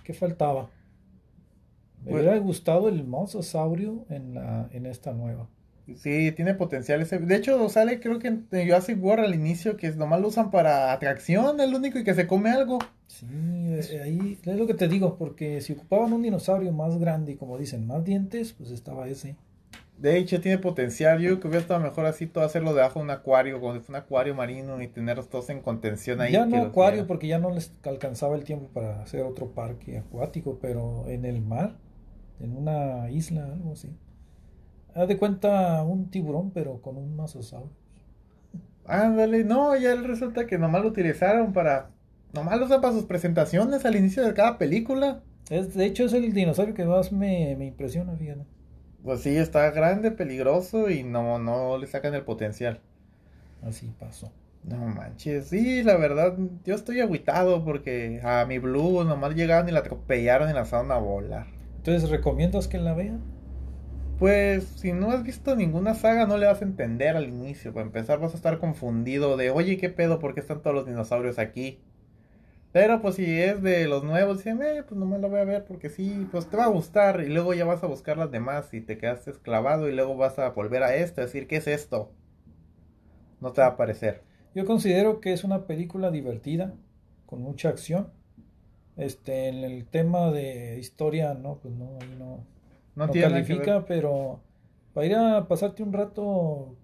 ¿Qué 0.04 0.14
faltaba? 0.14 0.70
Me 2.04 2.12
Pues- 2.12 2.22
hubiera 2.22 2.38
gustado 2.38 2.88
el 2.88 3.04
Mosasaurio 3.04 4.06
en 4.10 4.36
la 4.36 4.70
en 4.74 4.86
esta 4.86 5.12
nueva. 5.12 5.50
Sí, 5.98 6.32
tiene 6.32 6.54
potencial 6.54 7.02
ese. 7.02 7.20
De 7.20 7.36
hecho, 7.36 7.68
sale 7.70 8.00
creo 8.00 8.20
que 8.20 8.28
en 8.28 8.48
Jurassic 8.50 9.02
World 9.04 9.26
al 9.26 9.36
inicio 9.36 9.78
que 9.78 9.92
nomás 9.92 10.22
lo 10.22 10.28
usan 10.30 10.52
para 10.52 10.92
atracción, 10.92 11.60
el 11.60 11.74
único 11.74 12.00
y 12.00 12.04
que 12.04 12.14
se 12.14 12.28
come 12.28 12.50
algo. 12.52 12.80
Sí, 13.08 13.28
eh, 13.30 14.02
ahí 14.04 14.40
es 14.44 14.58
lo 14.58 14.68
que 14.68 14.74
te 14.74 14.88
digo, 14.88 15.18
porque 15.18 15.62
si 15.62 15.74
ocupaban 15.74 16.14
un 16.14 16.22
dinosaurio 16.22 16.72
más 16.72 16.98
grande 16.98 17.34
y 17.34 17.36
como 17.36 17.58
dicen, 17.58 17.86
más 17.86 18.04
dientes, 18.04 18.54
pues 18.54 18.72
estaba 18.72 19.08
ese. 19.08 19.36
De 20.02 20.18
hecho, 20.18 20.42
tiene 20.42 20.58
potencial. 20.58 21.20
Yo 21.20 21.30
creo 21.30 21.40
que 21.40 21.48
hubiera 21.48 21.62
estado 21.62 21.80
mejor 21.80 22.08
así 22.08 22.26
todo 22.26 22.44
hacerlo 22.44 22.74
debajo 22.74 23.00
de 23.00 23.06
un 23.06 23.12
acuario, 23.12 23.60
como 23.60 23.74
si 23.74 23.82
fuera 23.82 24.00
un 24.00 24.06
acuario 24.06 24.34
marino 24.34 24.82
y 24.82 24.88
tenerlos 24.88 25.30
todos 25.30 25.52
en 25.52 25.62
contención 25.62 26.22
ahí. 26.22 26.32
ya 26.32 26.48
no 26.48 26.58
acuario, 26.64 27.06
porque 27.06 27.28
ya 27.28 27.38
no 27.38 27.52
les 27.52 27.72
alcanzaba 27.84 28.36
el 28.36 28.44
tiempo 28.44 28.68
para 28.74 29.04
hacer 29.04 29.22
otro 29.22 29.52
parque 29.52 30.00
acuático, 30.00 30.58
pero 30.60 31.08
en 31.08 31.26
el 31.26 31.42
mar, 31.42 31.76
en 32.40 32.58
una 32.58 33.12
isla, 33.12 33.46
algo 33.46 33.74
así. 33.74 33.90
Haz 34.94 35.08
de 35.08 35.18
cuenta 35.18 35.84
un 35.84 36.10
tiburón, 36.10 36.52
pero 36.52 36.82
con 36.82 36.98
un 36.98 37.16
masosaurio. 37.16 37.72
Ándale, 38.86 39.44
no, 39.44 39.76
ya 39.76 39.96
resulta 39.96 40.48
que 40.48 40.58
nomás 40.58 40.82
lo 40.82 40.90
utilizaron 40.90 41.54
para. 41.54 41.92
Nomás 42.34 42.60
lo 42.60 42.66
usan 42.66 42.82
para 42.82 42.94
sus 42.94 43.06
presentaciones 43.06 43.86
al 43.86 43.96
inicio 43.96 44.24
de 44.26 44.34
cada 44.34 44.58
película. 44.58 45.22
Es, 45.50 45.74
de 45.74 45.86
hecho, 45.86 46.06
es 46.06 46.14
el 46.14 46.34
dinosaurio 46.34 46.74
que 46.74 46.86
más 46.86 47.12
me, 47.12 47.56
me 47.58 47.66
impresiona, 47.66 48.16
fíjate. 48.16 48.46
Pues 49.04 49.22
sí, 49.22 49.36
está 49.36 49.70
grande, 49.72 50.12
peligroso 50.12 50.90
y 50.90 51.04
no, 51.04 51.40
no 51.40 51.78
le 51.78 51.88
sacan 51.88 52.14
el 52.14 52.24
potencial. 52.24 52.80
Así 53.62 53.94
pasó. 54.00 54.32
No 54.64 54.78
manches, 54.78 55.48
sí, 55.48 55.82
la 55.82 55.98
verdad, 55.98 56.38
yo 56.66 56.76
estoy 56.76 57.00
agüitado 57.00 57.66
porque 57.66 58.22
a 58.24 58.46
mi 58.46 58.60
Blue 58.60 59.04
nomás 59.04 59.34
llegaron 59.34 59.68
y 59.68 59.72
la 59.72 59.80
atropellaron 59.80 60.50
y 60.50 60.54
la 60.54 60.60
lanzaron 60.60 60.92
a 60.92 60.98
volar. 61.00 61.48
Entonces, 61.78 62.10
¿recomiendas 62.12 62.68
que 62.68 62.78
la 62.78 62.94
vean? 62.94 63.22
Pues 64.22 64.66
si 64.66 64.94
no 64.94 65.10
has 65.10 65.24
visto 65.24 65.56
ninguna 65.56 65.96
saga 65.96 66.28
no 66.28 66.38
le 66.38 66.46
vas 66.46 66.62
a 66.62 66.66
entender 66.66 67.18
al 67.18 67.28
inicio. 67.28 67.74
Para 67.74 67.88
empezar 67.88 68.20
vas 68.20 68.34
a 68.34 68.36
estar 68.36 68.60
confundido 68.60 69.36
de, 69.36 69.50
oye, 69.50 69.78
¿qué 69.78 69.90
pedo? 69.90 70.20
¿Por 70.20 70.36
qué 70.36 70.42
están 70.42 70.62
todos 70.62 70.76
los 70.76 70.86
dinosaurios 70.86 71.40
aquí? 71.40 71.80
Pero 72.72 73.02
pues 73.02 73.16
si 73.16 73.26
es 73.26 73.64
de 73.64 73.88
los 73.88 74.04
nuevos, 74.04 74.38
dicen, 74.38 74.62
eh, 74.62 74.84
pues 74.84 74.96
nomás 74.96 75.22
lo 75.22 75.30
voy 75.32 75.40
a 75.40 75.46
ver 75.46 75.66
porque 75.66 75.90
sí, 75.90 76.28
pues 76.32 76.48
te 76.48 76.56
va 76.56 76.66
a 76.66 76.68
gustar. 76.68 77.22
Y 77.22 77.30
luego 77.30 77.56
ya 77.56 77.66
vas 77.66 77.84
a 77.84 77.88
buscar 77.88 78.20
las 78.20 78.30
demás 78.30 78.72
y 78.76 78.82
te 78.82 79.00
quedaste 79.00 79.32
esclavado 79.32 79.90
y 79.90 79.96
luego 79.96 80.16
vas 80.16 80.38
a 80.38 80.50
volver 80.52 80.84
a 80.84 80.94
esto, 80.94 81.22
decir, 81.22 81.48
¿qué 81.48 81.56
es 81.56 81.66
esto? 81.66 82.12
No 83.40 83.54
te 83.54 83.62
va 83.62 83.70
a 83.70 83.76
parecer. 83.76 84.22
Yo 84.54 84.66
considero 84.66 85.20
que 85.20 85.34
es 85.34 85.44
una 85.44 85.66
película 85.66 86.12
divertida, 86.12 86.76
con 87.26 87.42
mucha 87.42 87.70
acción. 87.70 88.12
Este, 88.98 89.48
en 89.48 89.64
el 89.64 89.88
tema 89.88 90.30
de 90.30 90.78
historia, 90.78 91.34
no, 91.34 91.56
pues 91.56 91.74
no, 91.74 91.98
ahí 92.00 92.16
no, 92.20 92.46
No, 93.02 93.08
no 93.08 93.14
tiene 93.14 93.30
nada 93.30 93.42
que 93.42 93.48
califica, 93.48 93.80
ver. 93.80 93.86
pero 93.88 94.42
para 94.94 95.08
ir 95.08 95.16
a 95.16 95.48
pasarte 95.48 95.82
un 95.82 95.92
rato 95.92 96.76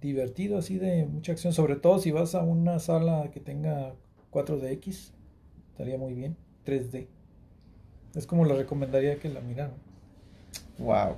divertido, 0.00 0.56
así 0.56 0.78
de 0.78 1.04
mucha 1.04 1.32
acción, 1.32 1.52
sobre 1.52 1.76
todo 1.76 1.98
si 1.98 2.10
vas 2.10 2.34
a 2.34 2.42
una 2.42 2.78
sala 2.78 3.30
que 3.32 3.40
tenga 3.40 3.94
4DX, 4.32 5.12
estaría 5.72 5.98
muy 5.98 6.14
bien, 6.14 6.36
3D. 6.64 7.06
Es 8.14 8.26
como 8.26 8.46
le 8.46 8.54
recomendaría 8.54 9.18
que 9.18 9.28
la 9.28 9.40
miraran. 9.40 9.76
Wow. 10.78 11.16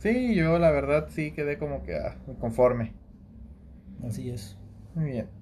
Sí, 0.00 0.34
yo 0.34 0.58
la 0.58 0.70
verdad 0.70 1.08
sí 1.10 1.32
quedé 1.32 1.56
como 1.56 1.82
que 1.82 1.96
ah, 1.96 2.16
conforme. 2.40 2.92
Así 4.06 4.28
es. 4.28 4.58
Muy 4.94 5.06
bien. 5.06 5.41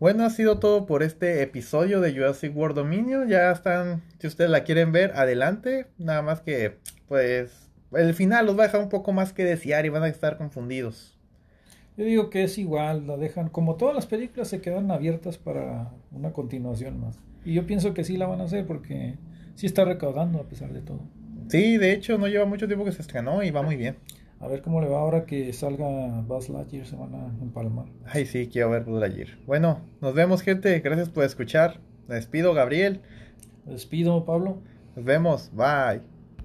Bueno, 0.00 0.24
ha 0.24 0.30
sido 0.30 0.58
todo 0.58 0.86
por 0.86 1.02
este 1.02 1.42
episodio 1.42 2.00
de 2.00 2.14
Jurassic 2.14 2.56
World 2.56 2.74
Dominion. 2.74 3.28
Ya 3.28 3.52
están, 3.52 4.02
si 4.18 4.28
ustedes 4.28 4.50
la 4.50 4.64
quieren 4.64 4.92
ver, 4.92 5.12
adelante. 5.14 5.88
Nada 5.98 6.22
más 6.22 6.40
que, 6.40 6.78
pues, 7.06 7.68
el 7.92 8.14
final 8.14 8.46
los 8.46 8.58
va 8.58 8.62
a 8.62 8.66
dejar 8.68 8.80
un 8.80 8.88
poco 8.88 9.12
más 9.12 9.34
que 9.34 9.44
desear 9.44 9.84
y 9.84 9.90
van 9.90 10.02
a 10.02 10.08
estar 10.08 10.38
confundidos. 10.38 11.18
Yo 11.98 12.06
digo 12.06 12.30
que 12.30 12.44
es 12.44 12.56
igual, 12.56 13.06
la 13.06 13.18
dejan, 13.18 13.50
como 13.50 13.76
todas 13.76 13.94
las 13.94 14.06
películas 14.06 14.48
se 14.48 14.62
quedan 14.62 14.90
abiertas 14.90 15.36
para 15.36 15.92
una 16.12 16.32
continuación 16.32 16.98
más. 16.98 17.18
Y 17.44 17.52
yo 17.52 17.66
pienso 17.66 17.92
que 17.92 18.02
sí 18.02 18.16
la 18.16 18.26
van 18.26 18.40
a 18.40 18.44
hacer 18.44 18.66
porque 18.66 19.18
sí 19.54 19.66
está 19.66 19.84
recaudando 19.84 20.38
a 20.38 20.48
pesar 20.48 20.72
de 20.72 20.80
todo. 20.80 21.00
Sí, 21.48 21.76
de 21.76 21.92
hecho, 21.92 22.16
no 22.16 22.26
lleva 22.26 22.46
mucho 22.46 22.66
tiempo 22.66 22.86
que 22.86 22.92
se 22.92 23.02
estrenó 23.02 23.42
y 23.42 23.50
va 23.50 23.60
muy 23.60 23.76
bien. 23.76 23.96
A 24.40 24.48
ver 24.48 24.62
cómo 24.62 24.80
le 24.80 24.88
va 24.88 25.00
ahora 25.00 25.26
que 25.26 25.52
salga 25.52 25.86
Buzz 26.22 26.48
Lightyear, 26.48 26.86
se 26.86 26.96
van 26.96 27.14
a 27.14 27.26
empalmar. 27.42 27.86
Ay, 28.06 28.24
sí, 28.24 28.48
quiero 28.48 28.70
ver 28.70 28.84
Buzz 28.84 28.98
Lightyear. 29.00 29.28
Bueno, 29.46 29.80
nos 30.00 30.14
vemos, 30.14 30.40
gente. 30.40 30.80
Gracias 30.80 31.10
por 31.10 31.24
escuchar. 31.24 31.80
Me 32.08 32.14
despido, 32.14 32.54
Gabriel. 32.54 33.02
Me 33.66 33.72
despido, 33.72 34.24
Pablo. 34.24 34.62
Nos 34.96 35.04
vemos. 35.04 35.50
Bye. 35.52 36.09